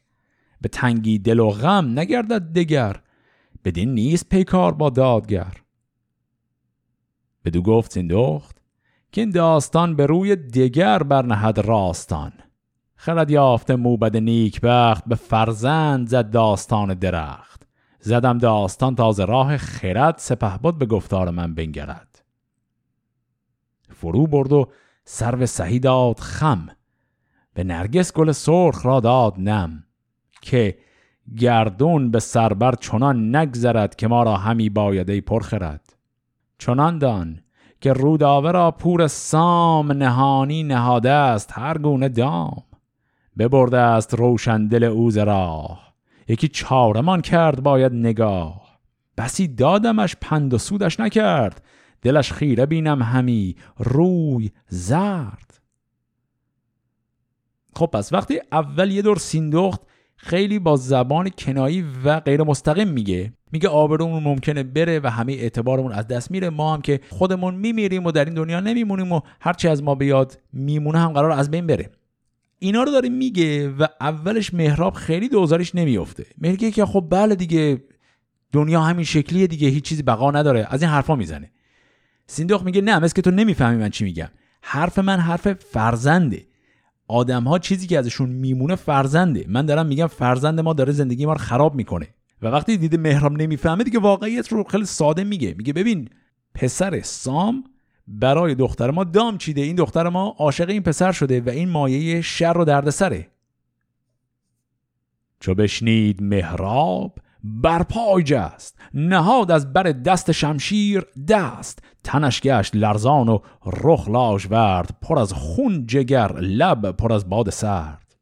[0.62, 3.02] به تنگی دل و غم نگردد دگر.
[3.66, 5.54] بدین نیست پیکار با دادگر.
[7.46, 8.58] بدو گفت سیندخت
[9.12, 12.32] که این داستان به روی دگر برنهد راستان.
[12.96, 17.68] خرد یافته موبد نیکبخت به فرزند زد داستان درخت.
[18.00, 22.24] زدم داستان تازه راه خرد سپه بود به گفتار من بنگرد.
[23.90, 24.72] فرو برد و
[25.10, 26.68] سرو سهی داد خم
[27.54, 29.84] به نرگس گل سرخ را داد نم
[30.42, 30.78] که
[31.38, 35.96] گردون به سربر چنان نگذرد که ما را همی بایده پرخرد.
[36.58, 37.40] چنان دان
[37.82, 42.64] که روداوه را پور سام نهانی نهاده است هر گونه دام.
[43.38, 45.94] ببرده است روشن دل اوز راه
[46.28, 48.80] یکی چارمان کرد باید نگاه.
[49.18, 51.62] بسی دادمش پند و سودش نکرد
[52.02, 53.56] دلش خیره بینم همی.
[53.78, 55.60] روی زرد.
[57.76, 59.82] خب پس وقتی اول یه دور سیندخت
[60.16, 65.92] خیلی با زبان کنایی و غیر مستقیم میگه میگه آبرومون ممکنه بره و همه اعتبارمون
[65.92, 66.50] از دست میره.
[66.50, 70.40] ما هم که خودمون میمیریم و در این دنیا نمیمونیم و هرچی از ما بیاد
[70.54, 71.92] میمونه هم قرار از بین بره.
[72.60, 77.84] اینا رو داره میگه و اولش مهراب خیلی دوزارش نمیفته میگه که خب بله دیگه
[78.52, 80.68] دنیا همین شکلیه دیگه هیچ چیزی بقا نداره.
[80.70, 81.52] از این حرفا می‌زنه.
[82.28, 84.28] سیندوخ میگه نه مثل که تو نمی‌فهمی من چی میگم.
[84.62, 86.46] حرف من حرف فرزنده.
[87.08, 89.46] آدم ها چیزی که ازشون میمونه فرزنده.
[89.48, 92.08] من دارم میگم فرزند ما داره زندگی ما رو خراب می‌کنه.
[92.42, 95.56] و وقتی دیده مهراب نمی‌فهمه دیگه واقعیت رو خیلی ساده میگه.
[95.58, 96.10] میگه ببین
[96.54, 97.64] پسر سام
[98.08, 99.62] برای دختر ما دام چیده.
[99.62, 103.28] این دختر ما عاشق این پسر شده و این مایه شر و دردسره.
[105.40, 111.80] چو بشنید مهراب بر پای جست نهاد از بر دست شمشیر دست.
[112.04, 114.90] تنش گشت لرزان و رخ لاش ورد.
[115.02, 118.16] پر از خون جگر لب پر از باد سرد.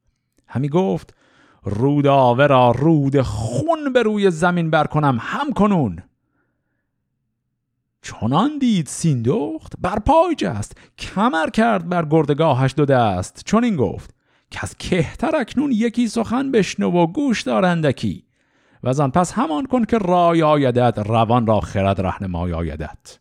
[0.48, 1.16] همی گفت
[1.64, 6.04] روداوه را رود خون به روی زمین برکنم هم کنون
[8.02, 13.42] چنان دید سیندخت بر پای جست کمر کرد بر گردگاهش دو دست.
[13.46, 14.16] چون این گفت
[14.52, 18.25] که از کهتر اکنون یکی سخن بشنو و گوش دارندکی
[18.86, 23.20] و آن پس همان کن که رای آیدت روان را خرد رهنمای آیدت.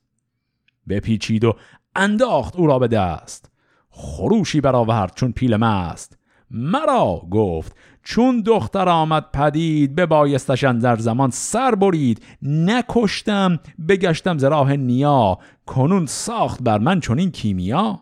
[0.89, 1.57] بپیچید و
[1.97, 3.51] انداخت او را به دست.
[3.91, 6.19] خروشی برآورد چون پیل ماست
[6.51, 12.23] مرا گفت چون دختر آمد پدید به بایستشن در زمان سر برید.
[12.43, 13.59] نکشتم
[13.89, 15.39] بگشتم ز نیا.
[15.67, 18.01] کنون ساخت بر من چون این کیمیا.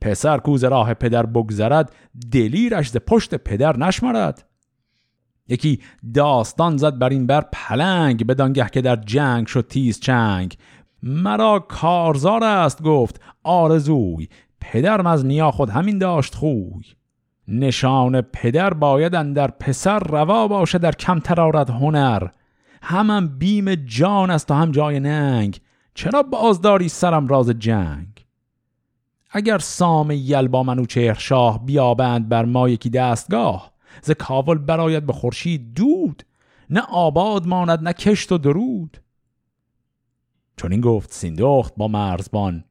[0.00, 1.94] پسر کوز راه پدر بگذرد
[2.32, 4.49] دلیرش ز پشت پدر نشمرد.
[5.50, 5.80] یکی
[6.14, 10.56] داستان زد بر این بر پلنگ بدانگه که در جنگ شد تیز چنگ.
[11.02, 14.28] مرا کارزار است گفت آرزوی.
[14.60, 16.84] پدرم از نیا خود همین داشت خوی.
[17.48, 22.28] نشان پدر باید در پسر روا باشه در کم ترارت هنر.
[22.82, 25.60] همم بیم جان است و هم جای ننگ.
[25.94, 28.06] چرا بازداری سرم راز جنگ؟
[29.30, 33.69] اگر سام یل با منوچهر شاه بیابند بر ما یکی دستگاه
[34.02, 36.22] ز کاول براید به خورشید دود
[36.70, 39.02] نه آباد ماند نه کشت و درود.
[40.56, 42.64] چون این گفت سیندخت با مرزبان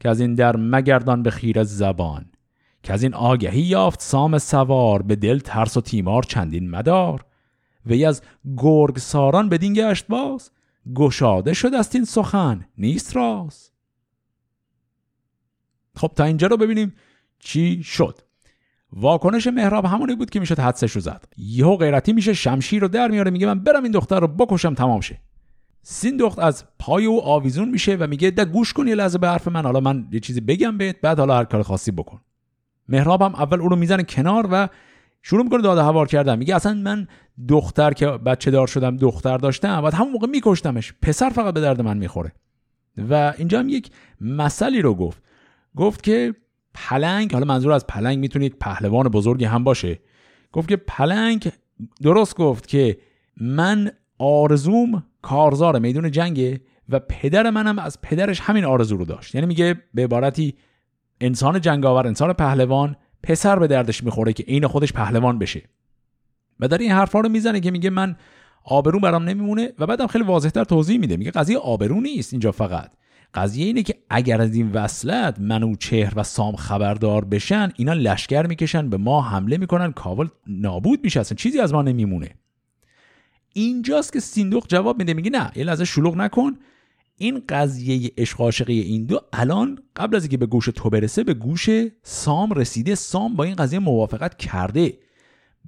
[0.00, 2.26] که از این در مگردان به خیر زبان
[2.82, 7.24] که از این آگهی یافت سام سوار به دل ترس و تیمار چندین مدار.
[7.86, 8.22] وی از
[8.56, 10.50] گرگ ساران بدین گشت باز
[10.94, 13.70] گشاده شد است این سخن نیست راز.
[15.96, 16.94] خب تا اینجا رو ببینیم
[17.38, 18.18] چی شد.
[18.96, 21.24] واکنش مهراب همونی بود که می‌شد حدسش رو زد.
[21.36, 25.00] یهو غیرتی میشه شمشیر رو در میاره میگه من برم این دختر رو بکشم تمام
[25.00, 25.18] شه.
[25.82, 29.28] سین دخت از پای او آویزون میشه و میگه ده گوش کن یه لحظه به
[29.28, 32.20] حرف من حالا من یه چیزی بگم بهت بعد حالا هر کار خاصی بکن.
[32.88, 34.68] مهراب هم اول او رو می‌زنه کنار و
[35.22, 36.38] شروع می‌کنه داده هوار کردن.
[36.38, 37.08] میگه اصلا من
[37.48, 40.92] دختر که بچه دار شدم دختر داشتم بعد همون موقع میکشتمش.
[41.02, 42.32] پسر فقط به درد من می‌خوره.
[43.10, 43.90] و اینجا هم یک
[44.20, 45.22] مسئله رو گفت.
[45.76, 46.34] گفت که
[46.74, 49.98] پلنگ حالا منظور از پلنگ می‌تونید پهلوان بزرگی هم باشه.
[50.52, 51.52] گفت که پلنگ
[52.02, 52.98] درست گفت که
[53.40, 59.34] من آرزوم کارزار میدون جنگه و پدر منم از پدرش همین آرزو رو داشت.
[59.34, 60.54] یعنی میگه به عبارتی
[61.20, 65.62] انسان جنگاور انسان پهلوان پسر به دردش می‌خوره که عین خودش پهلوان بشه.
[66.60, 68.16] و در این حرفا رو می‌زنه که میگه من
[68.64, 71.16] آبرو برام نمیمونه و بعدم خیلی واضحتر توضیح میده.
[71.16, 72.90] میگه قضیه آبرو نیست اینجا فقط.
[73.34, 78.46] قضیه اینه که اگر از این وصلت منو چهر و سام خبردار بشن اینا لشکر
[78.46, 82.30] می‌کشن به ما حمله می‌کنن کابل نابود میشه اصلا چیزی از ما نمیمونه.
[83.52, 86.56] اینجاست که سیندوق جواب میده میگه نه یه لحظه شلوغ نکن.
[87.18, 91.34] این قضیه عشق عاشقی این دو الان قبل از اینکه به گوش تو برسه به
[91.34, 91.68] گوش
[92.02, 92.94] سام رسیده.
[92.94, 94.98] سام با این قضیه موافقت کرده.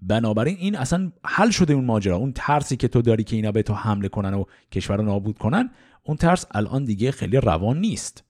[0.03, 2.17] بنابراین این اصلا حل شده اون ماجرا.
[2.17, 5.39] اون ترسی که تو داری که اینا به تو حمله کنن و کشور رو نابود
[5.39, 5.71] کنن
[6.03, 8.25] اون ترس الان دیگه خیلی روان نیست.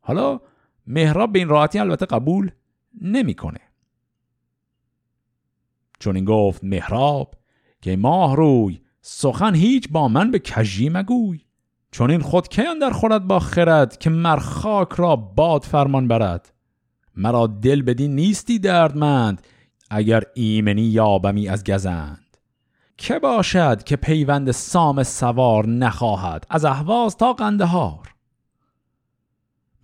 [0.00, 0.40] حالا
[0.86, 2.50] مهراب به این راحتی البته قبول
[3.00, 3.60] نمی‌کنه.
[5.98, 7.34] چون این گفت مهراب
[7.80, 11.40] که ماه روی سخن هیچ با من به کجی مگوی.
[11.90, 16.52] چون این خود که در خورد با خرد که مرخاک را باد فرمان برد؟
[17.16, 19.42] مرا دل بدین نیستی دردمند
[19.90, 22.28] اگر ایمنی یابمی از گزند.
[22.96, 28.14] که باشد که پیوند سام سوار نخواهد از اهواز تا قندهار.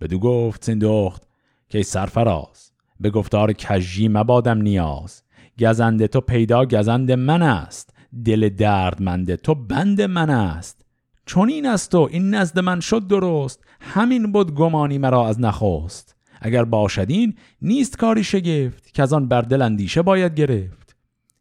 [0.01, 1.23] بدو گفت سندخت
[1.69, 5.23] که سرفراز به گفتار کجی مبادم نیاز.
[5.59, 7.93] گزند تو پیدا گزند من است.
[8.25, 10.85] دل دردمند تو بند من است.
[11.25, 13.63] چون این است و این نزد من شد درست.
[13.79, 16.14] همین بود گمانی مرا از نخواست
[16.45, 20.95] اگر باشدین نیست کاری شگفت که از آن بر دل اندیشه باید گرفت.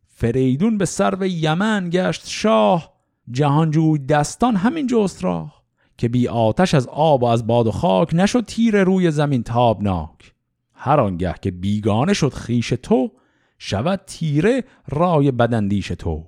[0.06, 2.94] فریدون به سرو یمن گشت شاه
[3.30, 5.64] جهانجوی دستان همین جست راه
[5.98, 10.34] که بی آتش از آب و از باد و خاک نشد تیر روی زمین تابناک.
[10.72, 13.10] هر آنگه که بیگانه شد خیش تو
[13.58, 16.26] شود تیره رای بدندیش تو.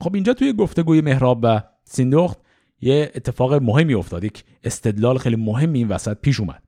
[0.00, 2.38] خب اینجا توی گفتگوی مهراب و سیندخت
[2.80, 4.24] یه اتفاق مهمی افتاد.
[4.24, 6.62] یک استدلال خیلی مهمی این وسط پیش اومد.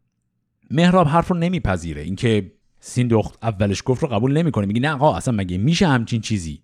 [0.70, 2.02] مهراب حرف رو نمیپذیره.
[2.02, 4.66] اینکه سیندخت اولش گفت رو قبول نمی‌کنه.
[4.66, 6.62] میگه نه آقا اصلا مگه میشه همچین چیزی؟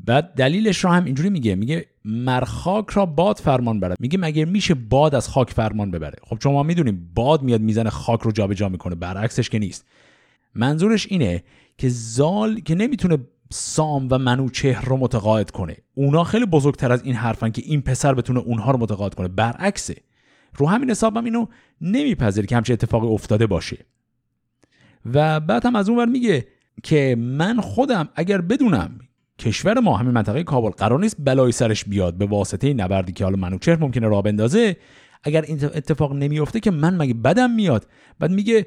[0.00, 1.54] بعد دلیلش رو هم اینجوری میگه.
[1.54, 3.96] میگه مرخاک را باد فرمان برد.
[4.00, 7.90] میگه مگه میشه باد از خاک فرمان ببره؟ خب چون ما می‌دونیم باد میاد می‌زنه
[7.90, 8.94] خاک رو جابجا جا می‌کنه.
[8.94, 9.86] برعکسش که نیست.
[10.54, 11.44] منظورش اینه
[11.78, 13.18] که زال که نمی‌تونه
[13.52, 15.76] سام و منوچهر رو متقاعد کنه.
[15.94, 19.28] اونا خیلی بزرگتر از این حرفن که این پسر بتونه اونها رو متقاعد کنه.
[19.28, 19.96] برعکسه.
[20.56, 21.46] رو همین حساب هم اینو
[21.80, 23.86] نمیپذیر که همچه اتفاقی افتاده باشه.
[25.14, 26.46] و بعد هم از اون ور میگه
[26.82, 28.98] که من خودم اگر بدونم
[29.38, 33.36] کشور ما همین منطقه کابل قرار نیست بلای سرش بیاد به واسطه نبردی که حالا
[33.36, 34.76] منوچهر ممکنه را بندازه
[35.24, 37.86] اگر این اتفاق نمیفته که من مگه بدم میاد؟
[38.18, 38.66] بعد میگه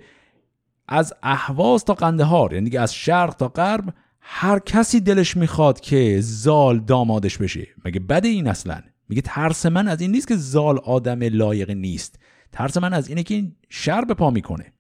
[0.88, 3.94] از اهواز تا قندهار یعنی دیگه از شرق تا غرب
[4.28, 7.68] هر کسی دلش می‌خواد که زال دامادش بشه.
[7.86, 12.20] مگه بده این اصلا؟ میگه ترس من از این نیست که زال آدم لایق نیست.
[12.52, 14.74] ترس من از اینه که این شر به پا می‌کنه.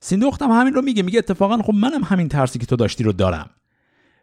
[0.00, 1.02] سیندختم همین رو میگه.
[1.02, 3.50] میگه اتفاقا خب منم همین ترسی که تو داشتی رو دارم.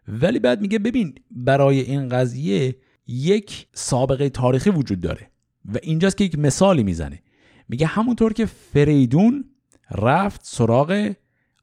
[0.08, 2.76] ولی بعد میگه ببین برای این قضیه
[3.08, 5.32] یک سابقه تاریخی وجود داره
[5.66, 7.22] و اینجاست که یک مثالی می‌زنه.
[7.70, 9.46] میگه همونطور که فریدون
[9.92, 11.12] رفت سراغ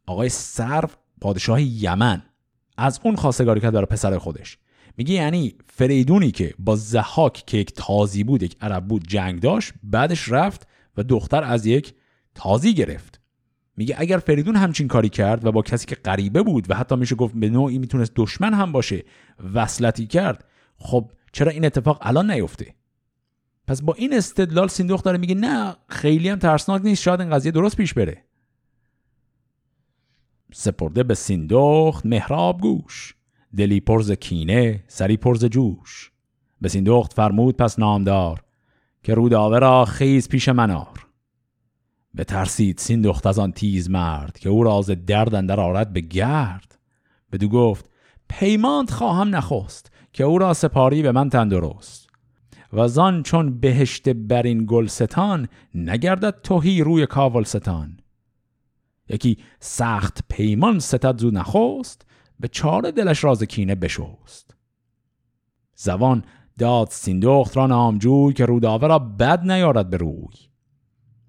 [0.07, 0.89] آقای سرو
[1.21, 2.23] پادشاه یمن.
[2.79, 4.59] از اون خواستگاری کرد برای پسر خودش.
[4.97, 9.73] میگه یعنی فریدونی که با زحاک که یک تازی بود یک عرب بود جنگ داشت
[9.83, 11.95] بعدش رفت و دختر از یک
[12.35, 13.21] تازی گرفت.
[13.77, 17.15] میگه اگر فریدون همچین کاری کرد و با کسی که غریبه بود و حتی میشه
[17.15, 19.05] گفت به نوعی می‌تونست دشمن هم باشه
[19.55, 20.45] وصلتی کرد
[20.77, 22.75] خب چرا این اتفاق الان نیفته؟
[23.67, 27.53] پس با این استدلال سیندوخ داره میگه نه خیلی هم ترسناک نیست شاید این قضیه
[27.53, 28.25] درست پیش بره.
[30.53, 33.15] سپرده به سیندخت مهراب گوش.
[33.57, 36.13] دلی پرز کینه سری پرز جوش.
[36.61, 38.45] به سیندخت فرمود پس نامدار
[39.03, 41.07] که روداوه را خیز پیش منار
[42.15, 46.79] به ترسید سیندخت از آن تیز مرد که او راز درد اندر آرد به گرد.
[47.33, 47.89] بدو گفت
[48.29, 52.09] پیماند خواهم نخست که او را سپاری به من تندرست.
[52.73, 57.98] و زان چون بهشت برین گلستان نگردد توهی روی کاولستان.
[59.09, 62.07] یکی سخت پیمان ستد زو نخوست
[62.41, 64.55] به چاره دلش راز کینه بشوست
[65.75, 66.25] زبان
[66.59, 70.35] داد سیندخت را نامجوی که روداوه را بد نیارد به روی.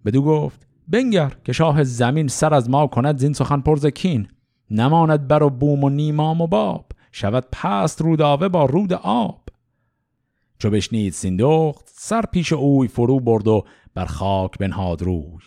[0.05, 4.27] بدو گفت بنگر که شاه زمین سر از ما کند زین سخن پرز کین.
[4.71, 9.49] نماند بر و بوم و نیمام و باب شود پست روداوه با رود آب.
[10.57, 15.39] چو بشنید سیندخت سر پیش اوی فرو برد و بر خاک بنهاد روی.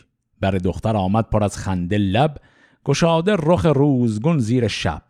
[0.42, 2.36] بر دختر آمد پر از خنده لب
[2.84, 5.02] گشاده رخ روزگون زیر شب.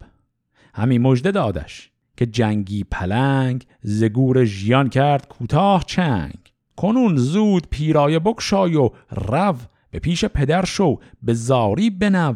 [0.75, 6.39] همی مژده دادش که جنگی پلنگ زگور ژیان کرد کوتاه چنگ.
[6.77, 9.55] کنون زود پیرایه بکشای و رو
[9.91, 12.35] به پیش پدر شو به زاری بنو.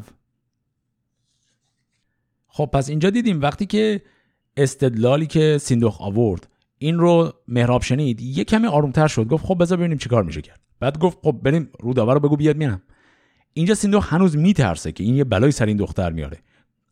[2.49, 4.03] خب پس اینجا دیدیم وقتی که
[4.57, 9.79] استدلالی که سیندوخ آورد این رو مهراب شنید یه کمی آرومتر شد گفت خب بذار
[9.79, 10.66] ببینیم چیکار میشه کرد.
[10.81, 12.83] بعد گفت خب بریم روداور رو بگو بیاد میرم.
[13.53, 16.39] اینجا سیندوخ هنوز میترسه که این یه بلای سر این دختر میاره.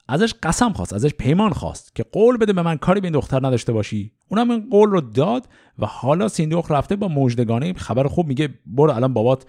[0.08, 3.46] ازش قسم خواست ازش پیمان خواست که قول بده به من کاری به این دختر
[3.46, 4.12] نداشته باشی.
[4.28, 8.92] اونم این قول رو داد و حالا سیندوخ رفته با مجدگانه خبر خوب میگه برو
[8.92, 9.46] الان بابات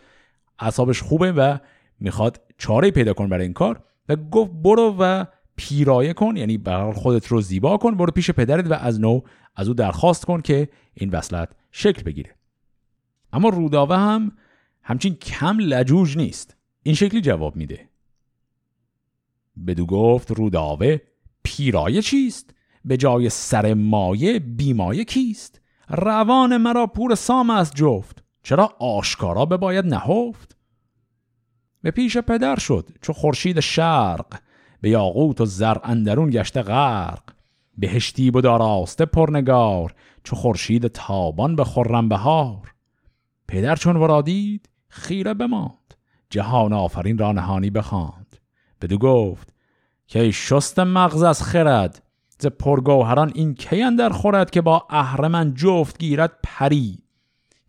[0.60, 1.58] اعصابش خوبه و
[2.00, 3.84] می‌خواد چاره پیدا کن برای این کار.
[4.10, 5.26] و گفت برو و
[5.56, 9.22] پیرایه کن یعنی برای خودت رو زیبا کن برو پیش پدرت و از نو
[9.56, 12.36] از او درخواست کن که این وصلت شکل بگیره.
[13.36, 14.32] اما روداوه هم
[14.84, 16.58] همچین کم لجوج نیست.
[16.84, 17.90] این شکلی جواب میده.
[19.68, 20.98] بدو گفت روداوه
[21.44, 22.56] پیرایه چیست؟
[22.86, 28.24] به جای سر مایه بیمایه کیست؟ روان مرا پور سام از جفت.
[28.44, 30.58] چرا آشکارا به باید نهفت؟
[31.82, 34.40] به پیش پدر شد چو خورشید شرق.
[34.82, 37.24] به یاقوت و زر اندرون گشته غرق.
[37.78, 42.75] بهشتی بود آراسته پرنگار چو خورشید تابان به خرم بهار.
[43.48, 45.94] پدر چون ورادید خیره بماند.
[46.30, 48.38] جهان آفرین را نهانی بخواند.
[48.82, 49.54] بدو گفت
[50.08, 52.04] که شست مغز از خرد
[52.40, 57.00] ز پرگوهران این کی اندر خورد که با اهرمن جفت گیرد پری؟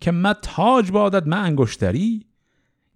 [0.01, 2.27] که ما تاج بادد من انگشتری؟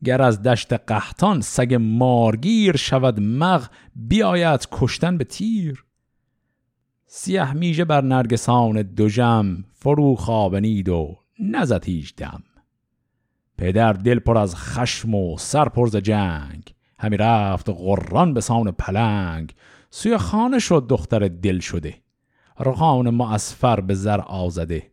[0.04, 5.84] گر از دشت قحطان سگ مارگیر شود مغ بیاید کشتن به تیر.
[7.06, 12.42] سیه میژه بر نرگسان دوژم فرو خوابنید و نزد دم.
[13.60, 16.74] پدر دل پر از خشم و سر پر جنگ.
[16.98, 19.54] همی رفت غران به سان پلنگ.
[19.90, 21.94] سوی خانه شد دختر دل شده.
[22.60, 24.90] رخان معصفر به زر آزده.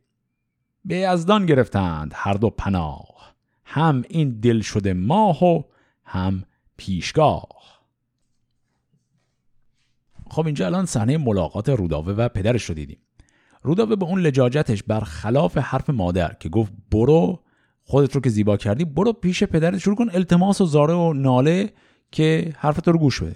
[0.85, 3.35] به یزدان گرفتند هر دو پناه.
[3.65, 5.63] هم این دل شده ماه و
[6.03, 6.43] هم
[6.77, 7.47] پیشگاه.
[10.29, 12.99] خب اینجا الان صحنه ملاقات روداوه و پدرش رو دیدیم.
[13.63, 17.43] روداوه به اون لجاجتش برخلاف حرف مادر که گفت برو
[17.89, 19.77] خودت رو که زیبا کردی برو پیش پدرت.
[19.77, 21.69] شروع کن التماس و زاره و ناله
[22.11, 23.35] که حرف تو رو گوش بده.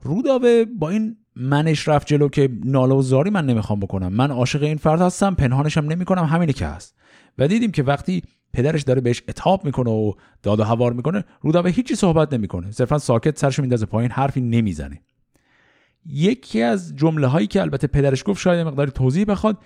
[0.00, 4.12] روداوه با این منش رفت جلو که ناله و زاری من نمی‌خوام بکنم.
[4.12, 6.96] من عاشق این فرد هستم پنهانشم نمی‌کنم همینه که هست.
[7.38, 8.22] و دیدیم که وقتی
[8.52, 12.70] پدرش داره بهش اتاب می‌کنه و داد و هوار می‌کنه روداوه هیچی صحبت نمی‌کنه.
[12.70, 15.00] صرفا ساکت سرش میندازه پایین حرفی نمی‌زنه.
[16.06, 19.58] یکی از جمله هایی که البته پدرش گفت شاید مقداری توضیح بخواد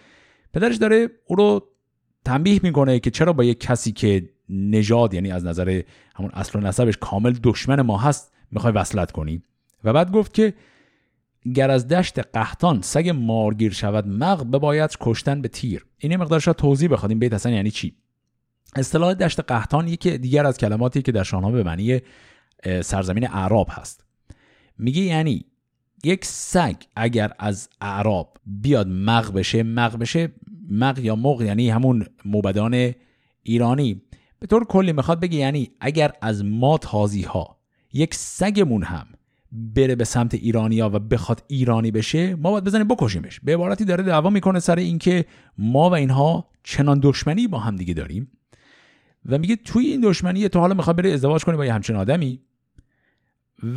[0.52, 1.69] پدرش داره او رو
[2.24, 5.82] تنبیه می‌کنه که چرا با یک کسی که نژاد یعنی از نظر
[6.16, 9.42] همون اصل و نسبش کامل دشمن ما هست می‌خوای وصلت کنی؟
[9.84, 10.54] و بعد گفت که
[11.54, 15.86] گر از دشت قحطان سگ مارگیر شود مغ بباید کشتن به تیر.
[15.98, 17.94] این مقدار شاید توضیح بخواد این بیت اصلا یعنی چی؟
[18.76, 22.00] اصطلاح دشت قحطان یکی دیگر از کلماتی که در شاهنامه به معنی
[22.82, 24.04] سرزمین اعراب هست.
[24.78, 25.44] میگه یعنی
[26.04, 30.32] یک سگ اگر از اعراب بیاد مغ بشه مغ بشه
[30.70, 32.92] مغ یا مغ یعنی همون موبدان
[33.42, 34.02] ایرانی.
[34.38, 37.56] به طور کلی می‌خواد بگه یعنی اگر از ما تازی ها
[37.92, 39.06] یک سگمون هم
[39.52, 43.40] بره به سمت ایرانیا و بخواد ایرانی بشه ما باید بزنیم بکشیمش.
[43.40, 45.24] به عبارتی داره دعوا می‌کنه سر اینکه
[45.58, 48.30] ما و اینها چنان دشمنی با هم دیگه داریم
[49.26, 52.40] و میگه توی این دشمنی تو حالا می‌خواد بره ازدواج کنی با یه همچین آدمی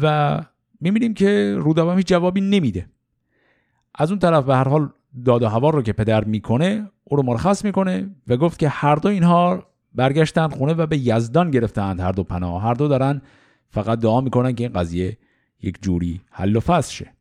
[0.02, 0.40] و
[0.82, 2.90] می‌بینیم که رودابه هیچ جوابی نمیده.
[3.96, 4.90] از اون طرف به هر حال
[5.26, 8.96] داد و هوا رو که پدر می‌کنه او رو مرخص می‌کنه و گفت که هر
[8.96, 9.64] دو اینها
[9.96, 12.64] برگشتن خونه و به یزدان گرفتند هر دو پناه.
[12.64, 13.22] هر دو دارن
[13.70, 15.18] فقط دعا می‌کنن که این قضیه
[15.62, 17.14] یک جوری حل و فصل شه.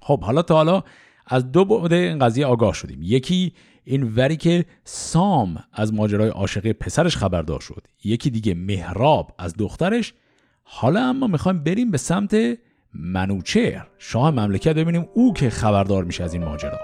[0.00, 0.82] خب حالا تا حالا
[1.26, 2.98] از دو بعد این قضیه آگاه شدیم.
[3.02, 3.52] یکی
[3.84, 7.86] این وری که سام از ماجرای عاشقی پسرش خبردار شد.
[8.04, 10.14] یکی دیگه مهراب از دخترش.
[10.62, 12.58] حالا اما می‌خوایم بریم به سمت
[12.98, 13.86] منوچهر.
[13.98, 16.78] شاه مملکت ببینیم او که خبردار میشه از این ماجرا.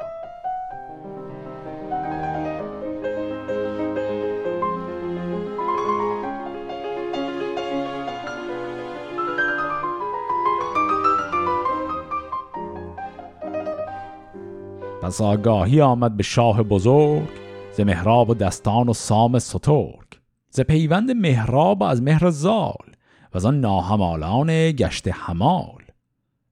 [15.02, 17.28] پس آگاهی آمد به شاه بزرگ
[17.72, 20.04] ز مهراب و دستان و سام سترگ.
[20.50, 22.86] ز پیوند مهراب از مهر زال
[23.32, 25.83] و از آن ناهمالان گشت همال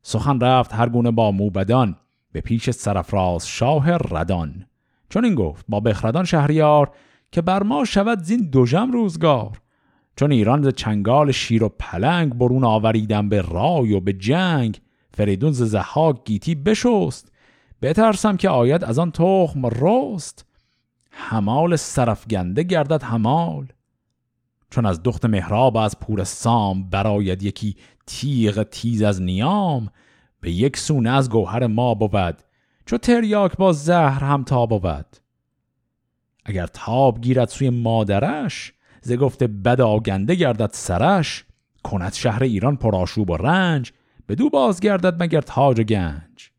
[0.03, 1.97] سخن رفت هر گونه با موبدان
[2.33, 4.67] به پیش سرفراز شاه ردان.
[5.09, 6.91] چون این گفت با بخردان شهریار
[7.33, 9.61] که بر ما شود زین دوژم روزگار.
[10.17, 14.81] چون ایران ز چنگال شیر و پلنگ برون آوریدن به رای و به جنگ
[15.11, 17.33] فریدون ز زحاک گیتی بشست.
[17.83, 20.47] بترسم که آید از آن تخم رست.
[21.11, 23.67] همال سرفگنده گردد همال
[24.73, 29.89] چون از دخت مهراب از پور سام براید یکی تیغ تیز از نیام
[30.41, 32.37] به یک سونه از گوهر ما بود
[32.87, 35.17] چو تریاک با زهر هم تاب بود.
[36.45, 41.45] اگر تاب گیرد سوی مادرش ز گفته بد آگنده گردد سرش
[41.85, 43.93] کند شهر ایران پرآشوب و رنج
[44.29, 46.51] بدو بازگردد مگر تاج و گنج.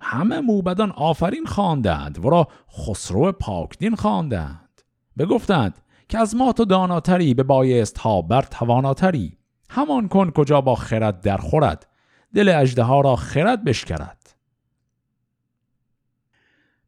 [0.00, 4.82] همه موبدان آفرین خواندند ورا خسرو پاکدین خواندند.
[5.18, 5.81] بگفتند
[6.12, 9.36] که از ما تو داناتری به بایست ها بر تواناتری.
[9.70, 11.86] همان کن کجا با خرد در خورد.
[12.34, 14.34] دل اجده ها را خرد بشکرد.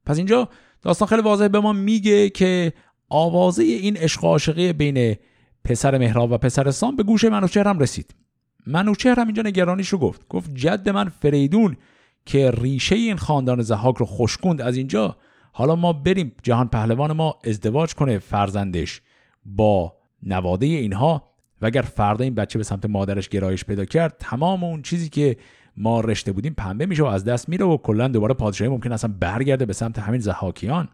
[0.07, 0.49] پس اینجا
[0.83, 2.73] داستان خیلی واضح به ما میگه که
[3.09, 5.17] آوازه این عشق عاشقی بین
[5.65, 8.15] پسر مهراب و پسر سام به گوش منوچهر هم رسید.
[8.67, 10.29] منوچهر هم اینجا نگرانیش رو گفت.
[10.29, 11.77] گفت جد من فریدون
[12.27, 15.17] که ریشه این خاندان زهاک رو خوشکوند از اینجا.
[15.53, 19.01] حالا ما بریم جهان پهلوان ما ازدواج کنه فرزندش.
[19.45, 21.31] با نواده اینها
[21.63, 25.37] و اگر فردا این بچه به سمت مادرش گرایش پیدا کرد تمام اون چیزی که
[25.77, 29.15] ما رشته بودیم پنبه میشه و از دست میره و کلا دوباره پادشاهی ممکن اصلا
[29.21, 30.89] برگرده به سمت همین زهاکیان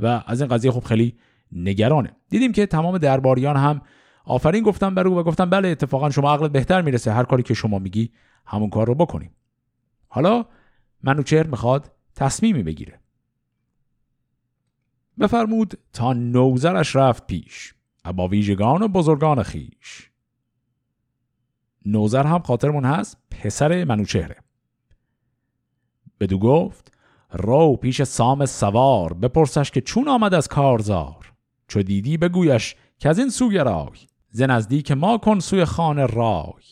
[0.00, 1.16] و از این قضیه خب خیلی
[1.52, 2.16] نگرانه.
[2.28, 3.80] دیدیم که تمام درباریان هم
[4.24, 7.78] آفرین گفتن بر و گفتن بله اتفاقا شما عقلت بهتر می‌رسه هر کاری که شما
[7.78, 8.12] میگی
[8.46, 9.30] همون کار رو بکنیم.
[10.08, 10.44] حالا
[11.02, 13.01] منوچهر می‌خواد تصمیمی بگیره.
[15.20, 20.10] بفرمود تا نوزرش رفت پیش ابا ویژگان و بزرگان خیش.
[21.86, 24.36] نوزر هم خاطرمون هست پسر منوچهره
[26.20, 26.92] بدو گفت
[27.32, 31.32] رو پیش سام سوار بپرسش که چون آمد از کارزار.
[31.68, 33.98] چو دیدی بگویش که از این سوی رای
[34.30, 36.62] ز نزدیک ما کن سوی خانه رای.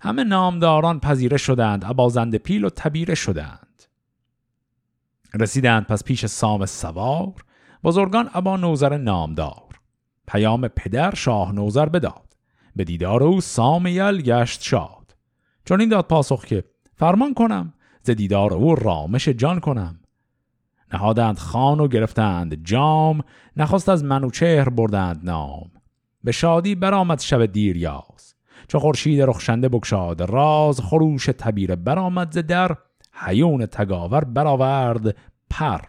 [0.00, 3.63] همه نامداران پذیره شدند ابازند پیل و تبیره شدند.
[5.34, 7.44] رسیدند پس پیش سام سوار
[7.84, 9.80] بزرگان ابا نوزر نامدار.
[10.26, 12.36] پیام پدر شاه نوزر بداد.
[12.76, 15.16] به دیدار او سام یل گشت شاد.
[15.64, 16.64] چون این داد پاسخ که
[16.96, 20.00] فرمان کنم ز دیدار او رامش جان کنم.
[20.92, 23.22] نهادند خان و گرفتند جام
[23.56, 25.70] نخواست از منوچهر بردند نام.
[26.24, 28.34] به شادی برآمد شب دیریاز.
[28.68, 32.76] چو خورشید رخشنده بگشاد راز خروش تبیر برآمد ز در.
[33.14, 35.16] حیون تگاور برآورد
[35.50, 35.80] پر.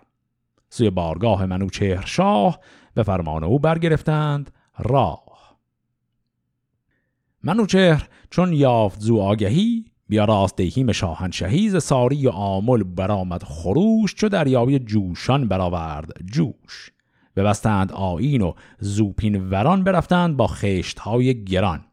[0.70, 2.60] سوی بارگاه منوچهر شاه
[2.94, 5.26] به فرمان او برگرفتند راه.
[7.44, 14.16] منوچهر چون یافت زو آگهی بیا راست دیهیم شاهنشهی ز ساری و آمل برآمد خروش
[14.16, 16.92] چو دریای جوشان برآورد جوش.
[17.36, 21.86] ببستند آین و زوپین وران برفتند با خشت های گران.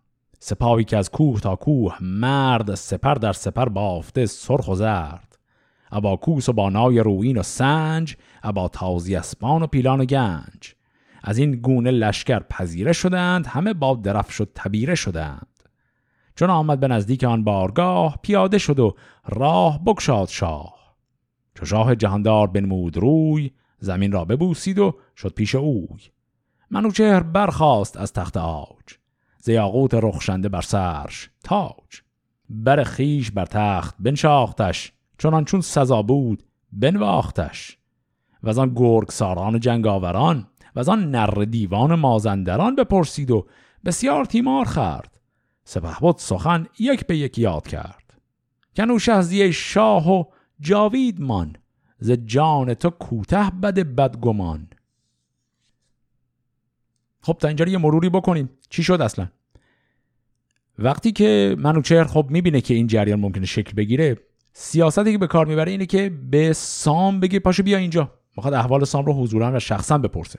[0.45, 5.39] سپاهی که از کوه تا کوه مرد سپر در سپر بافته سرخ و زرد.
[5.93, 10.75] ابا کوس و بانای روین و سنج ابا تازی اسپان و پیلان و گنج.
[11.23, 15.63] از این گونه لشکر پذیره شدند همه با درف شد تبیره شدند.
[16.37, 18.97] چون آمد به نزدیک آن بارگاه پیاده شد و
[19.29, 20.75] راه بکشاد شاه.
[21.55, 26.01] چو شاه جهاندار بنمود روی زمین را ببوسید و شد پیش اوی.
[26.71, 29.02] منوچهر برخاست از تخت آج
[29.43, 31.31] زیاقوت رخشنده بر سرش.
[31.45, 32.01] تاج.
[32.49, 37.79] بر خیش بر تخت بنشاختش چون چون سزا بود بنواختش.
[38.43, 43.47] و از آن گرگ ساران جنگاوران و از آن نر دیوان مازندران بپرسید و
[43.85, 45.21] بسیار تیمار خرد
[45.65, 48.21] سپه بود سخن یک به یک یاد کرد.
[48.77, 49.09] کنوش
[49.53, 50.25] شاه و
[50.61, 51.57] جاوید مان
[51.99, 54.69] ز جان تو کوته بد بدگمان.
[57.21, 58.51] خب تا اینجا یه مروری بکنیم.
[58.73, 59.29] چی شد اصلا؟
[60.79, 64.17] وقتی که منوچهر خب می‌بینه که این جریان ممکنه شکل بگیره
[64.53, 68.11] سیاستی که به کار می‌بره اینه که به سام بگه پاشو بیا اینجا.
[68.37, 70.39] می‌خواد احوال سام رو حضورا و شخصا بپرسه.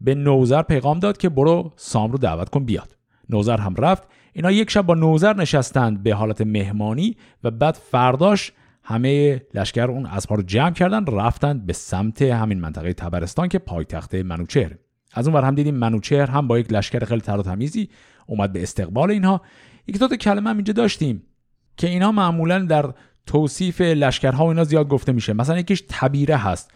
[0.00, 2.96] به نوزر پیغام داد که برو سام رو دعوت کن بیاد.
[3.30, 4.02] نوزر هم رفت.
[4.32, 8.52] اینا یک شب با نوزر نشستند به حالت مهمانی و بعد فرداش
[8.82, 14.14] همه لشکر اون اسبها رو جمع کردن رفتند به سمت همین منطقه تبرستان که پایتخت
[14.14, 14.72] منوچهر.
[15.14, 17.90] از اون ور هم دیدیم منوچهر هم با یک لشکر خیلی تر و تمیزی
[18.26, 19.42] اومد به استقبال اینها.
[19.86, 21.22] یک دو کلمه هم اینجا داشتیم
[21.76, 22.94] که اینا معمولا در
[23.26, 25.32] توصیف لشکرها و اینا زیاد گفته میشه.
[25.32, 26.70] مثلا یکیش تبیره هست.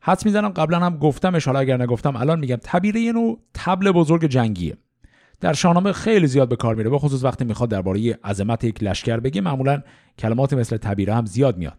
[0.00, 2.58] حد می‌زنم قبلا هم گفتمش حالا اگر نگفتم الان میگم.
[2.62, 4.76] تبیره یه نوع تبل بزرگ جنگیه.
[5.40, 9.20] در شاهنامه خیلی زیاد به کار میره به خصوص وقتی می‌خواد درباره عظمت یک لشکر
[9.20, 9.82] بگه معمولا
[10.18, 11.78] کلمات مثل تبیره هم زیاد میاد.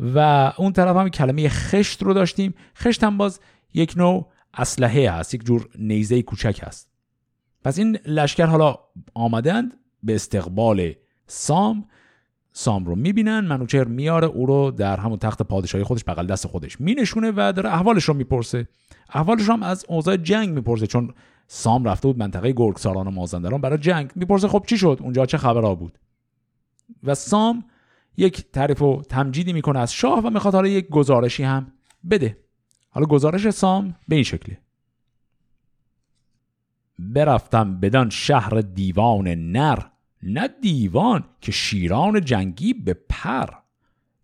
[0.00, 0.18] و
[0.56, 2.54] اون طرف هم کلمه خشت رو داشتیم.
[2.78, 3.40] خشت هم باز
[3.74, 6.90] یک نوع اسلحه هست یک جور نیزه کوچک هست.
[7.64, 8.78] پس این لشکر حالا
[9.14, 10.92] آمدند به استقبال
[11.26, 11.84] سام.
[12.52, 16.80] سام رو می‌بینن منوچهر میاره او رو در همون تخت پادشاهی خودش بغل دست خودش
[16.80, 18.68] مینشونه و داره احوالش رو می‌پرسه.
[19.10, 21.14] احوالش هم از اوضاع جنگ می‌پرسه چون
[21.46, 24.10] سام رفته بود منطقه گرگساران و مازندران برای جنگ.
[24.14, 25.98] می‌پرسه خب چی شد؟ اونجا چه خبرها بود؟
[27.02, 27.64] و سام
[28.16, 31.72] یک تعریف و تمجیدی می‌کنه از شاه و می‌خواد حالا یک گزارشی هم
[32.10, 32.38] بده.
[32.90, 34.58] حالا گزارش سام به این شکله
[36.98, 39.78] برفتم بدان شهر دیوان نر
[40.22, 43.48] نه دیوان که شیران جنگی به پر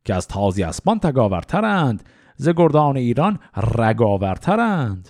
[0.04, 2.02] که از تازی اسبان تگاورترند
[2.36, 5.08] ز گردان ایران رگاورترند.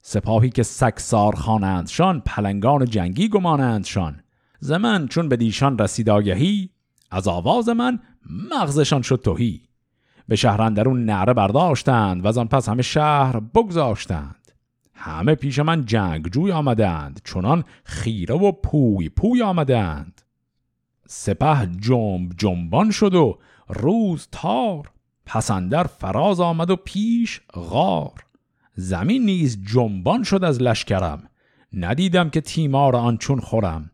[0.00, 4.20] سپاهی که سکسار خانندشان پلنگان جنگی گمانندشان.
[4.60, 6.70] زمن چون به دیشان رسید آگهی
[7.10, 8.00] از آواز من
[8.50, 9.67] مغزشان شد توهی
[10.28, 14.52] به شهرندرون نعره برداشتند و آن پس همه شهر بگذاشتند.
[14.94, 20.22] همه پیش من جنگ جوی آمدند چنان خیره و پوی پوی آمدند.
[21.06, 24.90] سپه جنب جنبان شد و روز تار
[25.26, 28.24] پسندر فراز آمد و پیش غار.
[28.74, 31.22] زمین نیز جنبان شد از لشکرم.
[31.72, 33.90] ندیدم که تیمار آن چون خورم.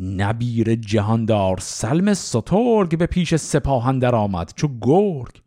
[0.00, 5.42] نبیر جهاندار سلم سترگ به پیش سپاهان در آمد چو گرگ.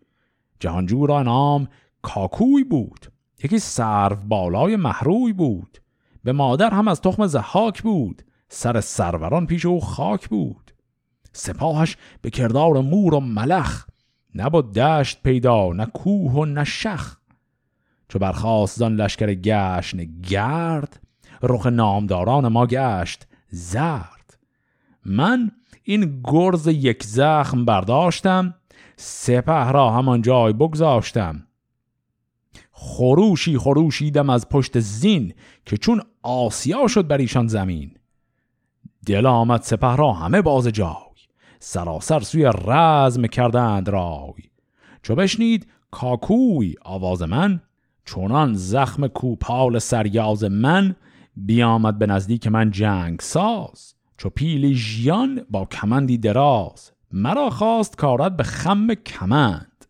[0.59, 1.67] جهانجو را نام
[2.01, 3.11] کاکوی بود
[3.43, 5.77] یکی سرو بالای محروی بود.
[6.23, 10.71] به مادر هم از تخم زحاک بود سر سروران پیش او خاک بود.
[11.31, 13.85] سپاهش به کردار مور و ملخ
[14.35, 17.17] نبود دشت پیدا نه کوه و نه شخ.
[18.09, 20.99] چو برخواست زان لشکر گشن گرد
[21.43, 24.12] رخ نامداران ما گشت زرد.
[25.05, 25.51] من
[25.83, 28.55] این گرز یک زخم برداشتم
[28.95, 31.47] سپه را همان جای بگذاشتم.
[32.71, 35.33] خروشی خروشیدم از پشت زین
[35.65, 37.91] که چون آسیا شد بر ایشان زمین.
[39.05, 40.93] دل آمد سپه را همه باز جای
[41.59, 44.33] سراسر سوی رزم کردند رای.
[45.01, 47.61] چو بشنید کاکوی آواز من
[48.05, 50.95] چونان زخم کوپال سریاز من
[51.35, 53.95] بیامد به نزدیک من جنگ ساز.
[54.23, 56.91] چو پیلی ژیان با کمندی دراز.
[57.11, 59.85] مرا خواست کارد به خم کمند.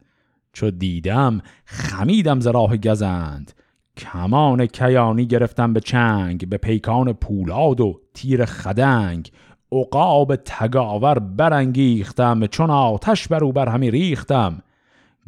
[0.53, 3.53] چو دیدم خمیدم ز راه گزند.
[3.97, 9.31] کمان کیانی گرفتم به چنگ به پیکان پولاد و تیر خدنگ.
[9.71, 14.61] عقاب تگاور برانگیختم چون آتش بر او بر همی ریختم.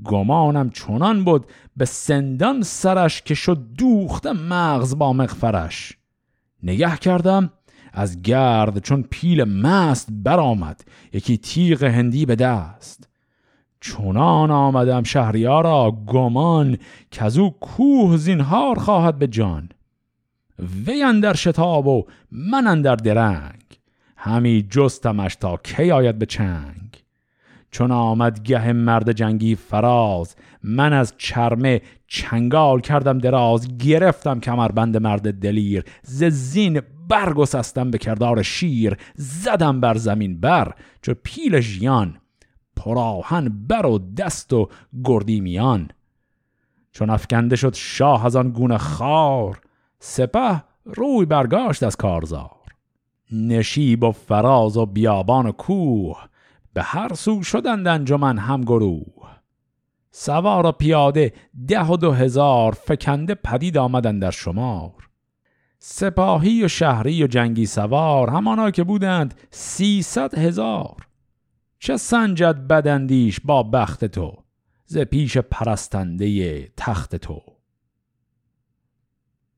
[0.03, 1.45] گمانم چنان بود
[1.77, 5.97] به سندان سرش که شد دوختم مغز با مغفرش.
[6.63, 7.51] نگه کردم
[7.95, 10.81] از گرد چون پیل مست برآمد
[11.13, 13.09] یکی تیغ هندی به دست.
[13.81, 16.77] چنان آمدم شهریارا گمان
[17.11, 19.69] که از او کوه زینهار خواهد به جان.
[20.85, 23.61] وی اندر شتاب و من اندر درنگ
[24.17, 27.04] همی جستمش تا کی آید به چنگ.
[27.75, 35.33] چون آمد گه مرد جنگی فراز من از چرمه چنگال کردم دراز گرفتم کمربند مرد
[35.33, 42.17] دلیر ز زین برگسستم به کردار شیر زدم بر زمین بر چو پیل ژیان
[42.75, 44.69] پراهن بر و دست و
[45.03, 45.89] گردی میان.
[46.91, 49.61] چون افکنده شد شاه از آن گونه خار
[49.99, 52.51] سپه روی برگاشت از کارزار.
[53.31, 56.17] نشیب و فراز و بیابان و کوه
[56.75, 59.35] به هر سو شدند انجمن هم گروه.
[60.11, 61.33] سوار و پیاده
[61.67, 65.09] ده و دو هزار فکنده پدید آمدن در شمار.
[65.79, 71.07] سپاهی و شهری و جنگی سوار همانا که بودند سیصد هزار.
[71.79, 74.33] چه سنجد بدندیش با بخت تو
[74.85, 77.41] ز پیش پرستنده تخت تو.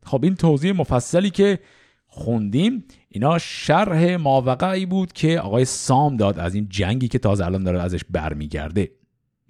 [0.03, 1.59] خب این توضیح مفصلی که
[2.07, 7.63] خوندیم اینا شرح ماوقعی بود که آقای سام داد از این جنگی که تازه الان
[7.63, 8.91] داره ازش برمیگرده.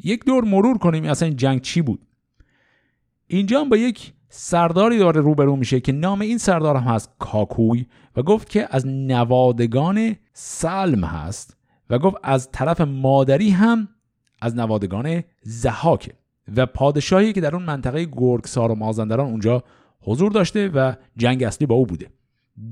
[0.04, 2.02] یک دور مرور کنیم اصلا این جنگ چی بود.
[3.28, 7.86] اینجا هم با یک سرداری داره روبرو میشه که نام این سردار هم هست کاکوی
[8.16, 11.58] و گفت که از نوادگان سلم هست
[11.90, 13.88] و گفت از طرف مادری هم
[14.42, 16.14] از نوادگان زهاکه
[16.56, 19.64] و پادشاهی که در اون منطقه گرگسار و مازندران اونجا
[20.02, 22.08] حضور داشته و جنگ اصلی با او بوده.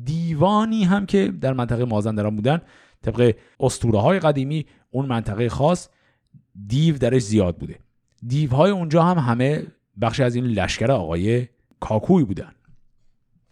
[0.04, 2.62] دیوانی هم که در منطقه مازندران بودن
[3.02, 5.90] طبق اسطوره های قدیمی اون منطقه خاص
[6.68, 7.80] دیو درش زیاد بوده.
[8.28, 9.64] دیوهای اونجا هم همه
[10.02, 11.48] بخش از این لشکر آقای
[11.80, 12.52] کاکوی بودن.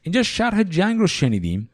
[0.01, 1.69] اینجا شرح جنگ رو شنیدیم.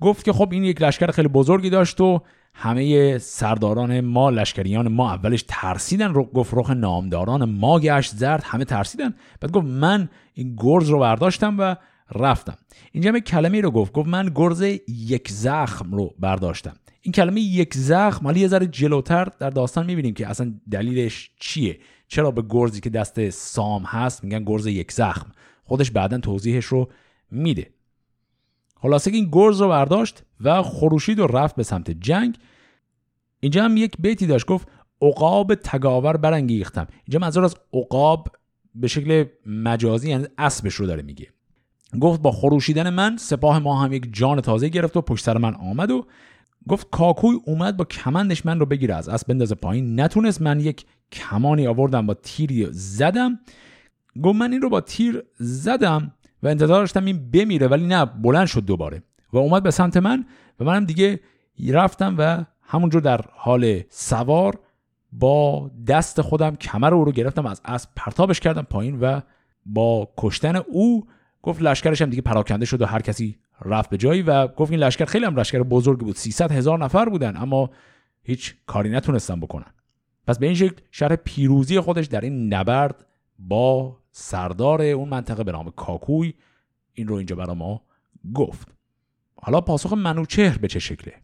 [0.00, 2.22] گفت که خب این یک لشکر خیلی بزرگی داشت و
[2.54, 8.64] همه سرداران ما لشکریان ما اولش ترسیدن رو گفت رخ نامداران ما گشت زرد همه
[8.64, 9.14] ترسیدن.
[9.40, 11.76] بعد گفت من این گرز رو برداشتم و
[12.14, 12.56] رفتم.
[12.92, 13.92] اینجا یک کلمه رو گفت.
[13.92, 16.74] گفت من گرز یک زخم رو برداشتم.
[17.02, 21.78] این کلمه یک زخم حالا یه ذره جلوتر در داستان می‌بینیم که اصلا دلیلش چیه؟
[22.08, 25.32] چرا به گرزی که دست سام هست میگن گرز یک زخم؟
[25.64, 26.88] خودش بعدا توضیحش رو
[27.30, 27.70] میده.
[28.76, 32.38] خلاصه این گرز رو برداشت و خروشید و رفت به سمت جنگ.
[33.40, 34.46] اینجا هم یک بیتی داشت.
[34.46, 34.68] گفت
[35.02, 36.86] عقاب تگاور برانگیختم.
[37.04, 38.28] اینجا منظور از عقاب
[38.74, 41.28] به شکل مجازی یعنی اسبش رو داره میگه.
[42.00, 45.54] گفت با خروشیدن من سپاه ما هم یک جان تازه گرفت و پشت سر من
[45.54, 46.06] آمد و
[46.68, 50.00] گفت کاکوی اومد با کمندش من رو بگیره از اسب بندازه پایین.
[50.00, 53.38] نتونست من یک کمانی آوردم با تیری زدم.
[54.22, 56.12] گفت من این رو با تیر زدم
[56.42, 59.02] و انتظار داشتم این بمیره ولی نه بلند شد دوباره
[59.32, 60.24] و اومد به سمت من
[60.60, 61.20] و منم دیگه
[61.68, 64.58] رفتم و همونجور در حال سوار
[65.12, 69.20] با دست خودم کمر او رو گرفتم از اسب پرتابش کردم پایین و
[69.66, 71.06] با کشتن او
[71.42, 74.80] گفت لشکرش هم دیگه پراکنده شد و هر کسی رفت به جایی و گفت این
[74.80, 76.16] لشکر خیلی هم لشکر بزرگی بود.
[76.16, 77.70] 300 هزار نفر بودن اما
[78.22, 79.74] هیچ کاری نتونستن بکنن.
[80.26, 83.06] پس به این شکل شرح پیروزی خودش در این نبرد
[83.38, 86.34] با سردار اون منطقه به نام کاکوی
[86.92, 87.82] این رو اینجا برا ما
[88.34, 88.68] گفت.
[89.36, 91.14] حالا پاسخ منوچهر به چه شکله؟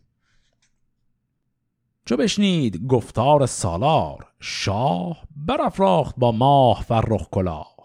[2.05, 7.78] چو بشنید گفتار سالار شاه برافراخت با ماه فرخ کلاه.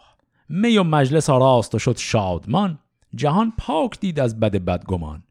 [0.49, 2.80] می و مجلس آراست و شد شادمان.
[3.15, 5.24] جهان پاک دید از بد بدگمان.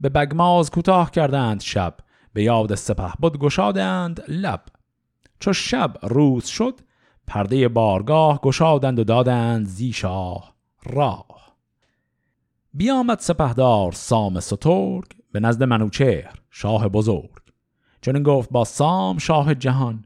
[0.00, 1.96] به بگماز کوتاه کردند شب
[2.32, 4.62] به یاد سپه بود گشادند لب.
[5.40, 6.80] چو شب روز شد
[7.26, 10.54] پرده بارگاه گشادند و دادند زی شاه
[10.84, 11.56] راه.
[12.74, 17.30] بیامد سپهدار سام سترگ به نزد منوچهر شاه بزرگ.
[18.00, 20.04] چون گفت با سام شاه جهان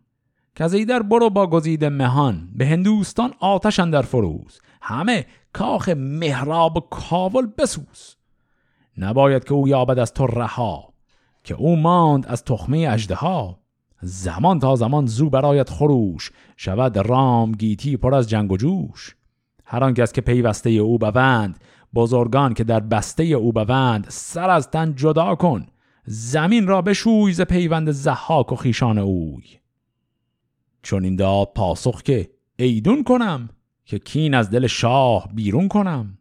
[0.58, 4.60] که ایدر برو با گزید مهان به هندوستان آتش در فروز.
[4.82, 8.16] همه کاخ مهراب و کاول بسوز.
[8.98, 10.92] نباید که او یابد از تو رها
[11.44, 13.16] که او ماند از تخمه اجده
[14.02, 19.16] زمان تا زمان زو برایت خروش شود رام گیتی پر از جنگ و جوش.
[19.64, 21.58] هر کس که پیوسته او بوند
[21.94, 25.66] بزرگان که در بسته او بوند سر از تن جدا کن.
[26.04, 29.58] زمین را بشوی ز پیوند زحاک و خیشان اوی.
[30.88, 33.48] چون این داد پاسخ که ایدون کنم
[33.84, 36.18] که کین از دل شاه بیرون کنم.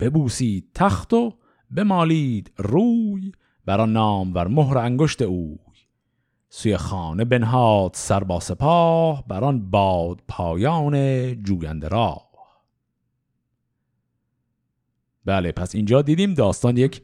[0.00, 1.38] ببوسید تخت و
[1.76, 3.32] بمالید روی
[3.64, 5.58] بر نام ور مهر انگشت اوی.
[6.48, 12.30] سوی خانه بنهاد سر با سپاه بر آن باد پایان جوینده راه.
[15.24, 17.02] بله پس اینجا دیدیم داستان یک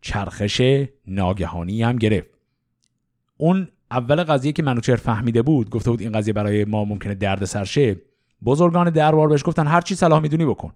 [0.00, 0.62] چرخش
[1.06, 2.30] ناگهانی هم گرفت.
[3.36, 7.44] اون اول قضیه که منوچهر فهمیده بود گفته بود این قضیه برای ما ممکنه درد
[7.44, 7.96] سرشه
[8.44, 10.72] بزرگان دربار بهش گفتن هر چی صلاح می‌دونی بکن.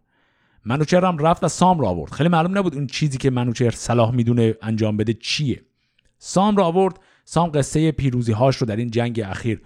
[0.65, 2.12] منوچهر هم رفت و سام را آورد.
[2.12, 5.62] خیلی معلوم نبود اون چیزی که منوچهر صلاح می‌دونه انجام بده چیه.
[6.19, 9.62] سام را آورد سام قصه پیروزی هاش رو در این جنگ اخیر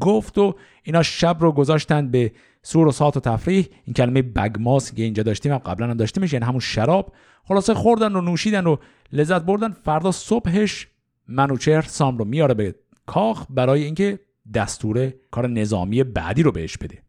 [0.00, 3.66] گفت و اینا شب رو گذاشتن به سور و سات و تفریح.
[3.84, 7.12] این کلمه بگماس که اینجا داشتیم هم قبلا هم داشتیمش یعنی همون شراب.
[7.44, 8.76] خلاصه خوردن و نوشیدن و
[9.12, 10.88] لذت بردن فردا صبحش
[11.28, 12.74] منوچهر سام رو میاره به
[13.08, 14.20] کاخ برای اینکه
[14.54, 17.02] دستور کار نظامی بعدی رو بهش بده.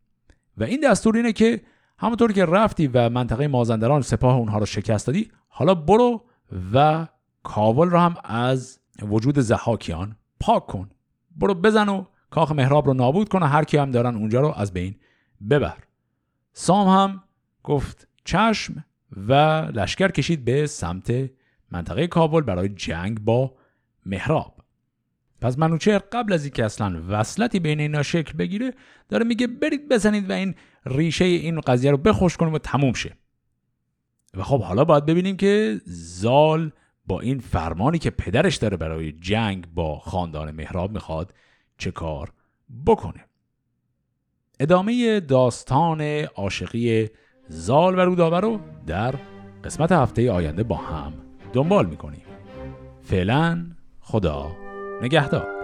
[0.58, 1.62] و این دستور اینه که
[1.98, 6.24] همونطور که رفتی و منطقه مازندران سپاه اونها رو شکست دادی حالا برو
[6.74, 7.08] و
[7.44, 10.90] کاول رو هم از وجود زحاکیان پاک کن.
[11.36, 14.54] برو بزن و کاخ محراب رو نابود کن و هر کی هم دارن اونجا رو
[14.56, 14.96] از بین
[15.50, 15.78] ببر.
[16.54, 17.24] سام هم
[17.64, 18.86] گفت چشم
[19.28, 19.34] و
[19.74, 21.30] لشکر کشید به سمت
[21.72, 23.54] منطقه کابل برای جنگ با
[24.06, 24.59] محراب.
[25.42, 28.74] پس منوچهر قبل از اینکه اصلا وصلتی بین اینا شکل بگیره
[29.10, 30.56] داره میگه برید بزنید و این
[30.86, 33.18] ریشه این قضیه رو بخوش کنیم و تموم شه.
[34.34, 36.72] و خب حالا باید ببینیم که زال
[37.06, 41.34] با این فرمانی که پدرش داره برای جنگ با خاندان مهراب می‌خواد
[41.78, 42.32] چه کار
[42.86, 43.26] بکنه.
[44.60, 46.02] ادامه داستان
[46.36, 47.08] عاشقی
[47.48, 49.16] زال و رودابه رو در
[49.64, 51.14] قسمت هفته آینده با هم
[51.54, 52.24] دنبال می‌کنیم.
[53.04, 53.66] فعلا
[54.00, 54.69] خدا
[55.02, 55.59] نگهدار.